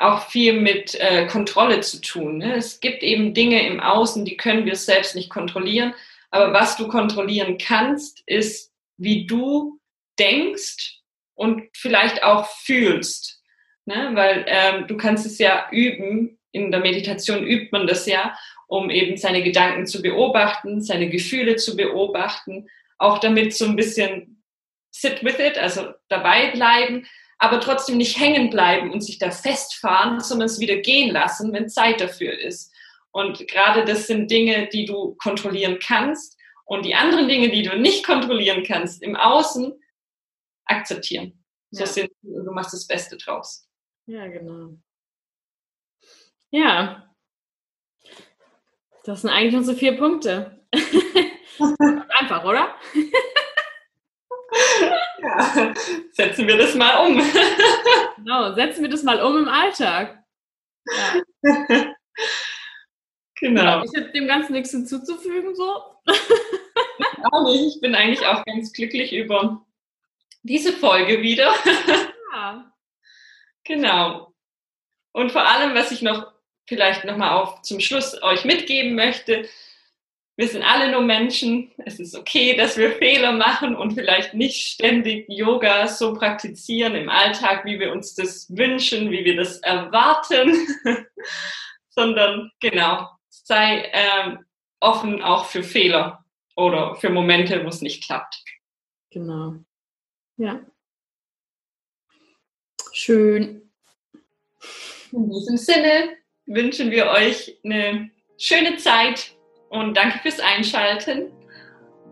auch 0.00 0.28
viel 0.28 0.54
mit 0.54 0.94
äh, 0.94 1.26
Kontrolle 1.26 1.80
zu 1.82 2.00
tun. 2.00 2.38
Ne? 2.38 2.54
Es 2.54 2.80
gibt 2.80 3.02
eben 3.02 3.34
Dinge 3.34 3.66
im 3.66 3.80
Außen, 3.80 4.24
die 4.24 4.36
können 4.36 4.64
wir 4.64 4.74
selbst 4.74 5.14
nicht 5.14 5.28
kontrollieren. 5.28 5.94
Aber 6.30 6.52
was 6.54 6.76
du 6.76 6.88
kontrollieren 6.88 7.58
kannst, 7.58 8.22
ist, 8.26 8.72
wie 8.96 9.26
du 9.26 9.78
denkst 10.18 11.00
und 11.34 11.68
vielleicht 11.74 12.22
auch 12.22 12.46
fühlst. 12.46 13.42
Ne? 13.84 14.10
Weil 14.14 14.46
ähm, 14.48 14.86
du 14.86 14.96
kannst 14.96 15.26
es 15.26 15.38
ja 15.38 15.68
üben. 15.70 16.38
In 16.52 16.70
der 16.70 16.80
Meditation 16.80 17.46
übt 17.46 17.68
man 17.70 17.86
das 17.86 18.06
ja, 18.06 18.36
um 18.66 18.90
eben 18.90 19.16
seine 19.16 19.42
Gedanken 19.42 19.86
zu 19.86 20.02
beobachten, 20.02 20.82
seine 20.82 21.08
Gefühle 21.10 21.56
zu 21.56 21.76
beobachten, 21.76 22.68
auch 22.98 23.18
damit 23.18 23.54
so 23.54 23.66
ein 23.66 23.76
bisschen 23.76 24.42
sit 24.90 25.22
with 25.22 25.38
it, 25.38 25.58
also 25.58 25.92
dabei 26.08 26.50
bleiben, 26.50 27.06
aber 27.40 27.58
trotzdem 27.58 27.96
nicht 27.96 28.20
hängen 28.20 28.50
bleiben 28.50 28.92
und 28.92 29.00
sich 29.00 29.18
da 29.18 29.30
festfahren, 29.30 30.20
sondern 30.20 30.46
es 30.46 30.60
wieder 30.60 30.76
gehen 30.76 31.10
lassen, 31.10 31.52
wenn 31.54 31.70
Zeit 31.70 32.00
dafür 32.00 32.38
ist. 32.38 32.70
Und 33.12 33.48
gerade 33.48 33.84
das 33.84 34.06
sind 34.06 34.30
Dinge, 34.30 34.68
die 34.68 34.84
du 34.84 35.16
kontrollieren 35.16 35.78
kannst 35.82 36.38
und 36.66 36.84
die 36.84 36.94
anderen 36.94 37.28
Dinge, 37.28 37.50
die 37.50 37.62
du 37.62 37.76
nicht 37.78 38.04
kontrollieren 38.04 38.62
kannst, 38.62 39.02
im 39.02 39.16
Außen 39.16 39.72
akzeptieren. 40.66 41.42
So 41.70 41.80
ja. 41.80 41.86
sind, 41.86 42.10
du 42.22 42.52
machst 42.52 42.74
das 42.74 42.86
Beste 42.86 43.16
draus. 43.16 43.66
Ja, 44.06 44.26
genau. 44.26 44.74
Ja. 46.50 47.10
Das 49.04 49.22
sind 49.22 49.30
eigentlich 49.30 49.56
unsere 49.56 49.78
vier 49.78 49.96
Punkte. 49.96 50.60
Einfach, 52.10 52.44
oder? 52.44 52.76
Ja, 55.38 55.74
setzen 56.12 56.46
wir 56.46 56.56
das 56.56 56.74
mal 56.74 57.06
um. 57.06 57.22
genau, 58.16 58.54
setzen 58.54 58.82
wir 58.82 58.90
das 58.90 59.02
mal 59.02 59.20
um 59.22 59.38
im 59.38 59.48
Alltag. 59.48 60.22
Ja. 60.86 61.94
Genau. 63.40 63.84
Ich 63.84 63.96
habe 63.96 64.12
dem 64.12 64.26
Ganzen 64.26 64.52
nichts 64.52 64.70
hinzuzufügen, 64.70 65.54
so. 65.54 65.82
auch 67.30 67.44
nicht. 67.44 67.76
Ich 67.76 67.80
bin 67.80 67.94
eigentlich 67.94 68.26
auch 68.26 68.44
ganz 68.44 68.72
glücklich 68.72 69.12
über 69.12 69.64
diese 70.42 70.72
Folge 70.72 71.22
wieder. 71.22 71.54
Ja. 72.32 72.72
genau. 73.64 74.32
Und 75.10 75.32
vor 75.32 75.44
allem, 75.44 75.74
was 75.74 75.90
ich 75.90 76.00
noch 76.00 76.30
vielleicht 76.68 77.04
nochmal 77.04 77.32
auf 77.32 77.62
zum 77.62 77.80
Schluss 77.80 78.22
euch 78.22 78.44
mitgeben 78.44 78.94
möchte, 78.94 79.48
wir 80.40 80.48
sind 80.48 80.62
alle 80.62 80.90
nur 80.90 81.02
Menschen. 81.02 81.70
Es 81.84 82.00
ist 82.00 82.16
okay, 82.16 82.56
dass 82.56 82.78
wir 82.78 82.92
Fehler 82.92 83.32
machen 83.32 83.76
und 83.76 83.92
vielleicht 83.92 84.32
nicht 84.32 84.68
ständig 84.68 85.26
Yoga 85.28 85.86
so 85.86 86.14
praktizieren 86.14 86.94
im 86.94 87.10
Alltag, 87.10 87.66
wie 87.66 87.78
wir 87.78 87.92
uns 87.92 88.14
das 88.14 88.48
wünschen, 88.48 89.10
wie 89.10 89.22
wir 89.22 89.36
das 89.36 89.58
erwarten, 89.58 90.66
sondern 91.90 92.50
genau, 92.58 93.06
sei 93.28 93.90
ähm, 93.92 94.38
offen 94.80 95.20
auch 95.20 95.44
für 95.44 95.62
Fehler 95.62 96.24
oder 96.56 96.96
für 96.96 97.10
Momente, 97.10 97.62
wo 97.62 97.68
es 97.68 97.82
nicht 97.82 98.02
klappt. 98.02 98.42
Genau. 99.10 99.56
Ja. 100.38 100.64
Schön. 102.94 103.70
In 105.12 105.30
diesem 105.30 105.58
Sinne 105.58 106.16
wünschen 106.46 106.90
wir 106.90 107.08
euch 107.08 107.58
eine 107.62 108.10
schöne 108.38 108.78
Zeit 108.78 109.36
und 109.70 109.96
danke 109.96 110.18
fürs 110.18 110.40
Einschalten 110.40 111.30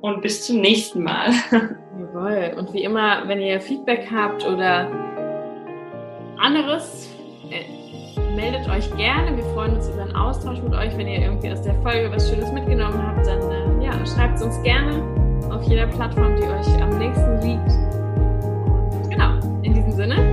und 0.01 0.23
bis 0.23 0.47
zum 0.47 0.61
nächsten 0.61 1.03
Mal. 1.03 1.31
Jawohl. 1.51 2.55
Und 2.57 2.73
wie 2.73 2.85
immer, 2.85 3.27
wenn 3.27 3.40
ihr 3.40 3.61
Feedback 3.61 4.09
habt 4.12 4.47
oder 4.47 4.88
anderes, 6.38 7.09
äh, 7.51 7.64
meldet 8.37 8.68
euch 8.68 8.88
gerne. 8.97 9.37
Wir 9.37 9.44
freuen 9.55 9.75
uns 9.75 9.88
über 9.88 10.03
einen 10.03 10.14
Austausch 10.14 10.61
mit 10.62 10.73
euch. 10.73 10.97
Wenn 10.97 11.09
ihr 11.09 11.23
irgendwie 11.23 11.51
aus 11.51 11.62
der 11.62 11.75
Folge 11.83 12.09
was 12.12 12.31
Schönes 12.31 12.53
mitgenommen 12.53 13.05
habt, 13.05 13.27
dann 13.27 13.40
äh, 13.51 13.85
ja, 13.85 14.07
schreibt 14.07 14.37
es 14.37 14.42
uns 14.44 14.62
gerne 14.62 15.03
auf 15.51 15.64
jeder 15.64 15.88
Plattform, 15.88 16.37
die 16.37 16.44
euch 16.44 16.81
am 16.81 16.97
nächsten 16.97 17.40
liegt. 17.42 17.73
Und 18.94 19.11
genau, 19.11 19.35
in 19.64 19.75
diesem 19.75 19.92
Sinne. 19.92 20.28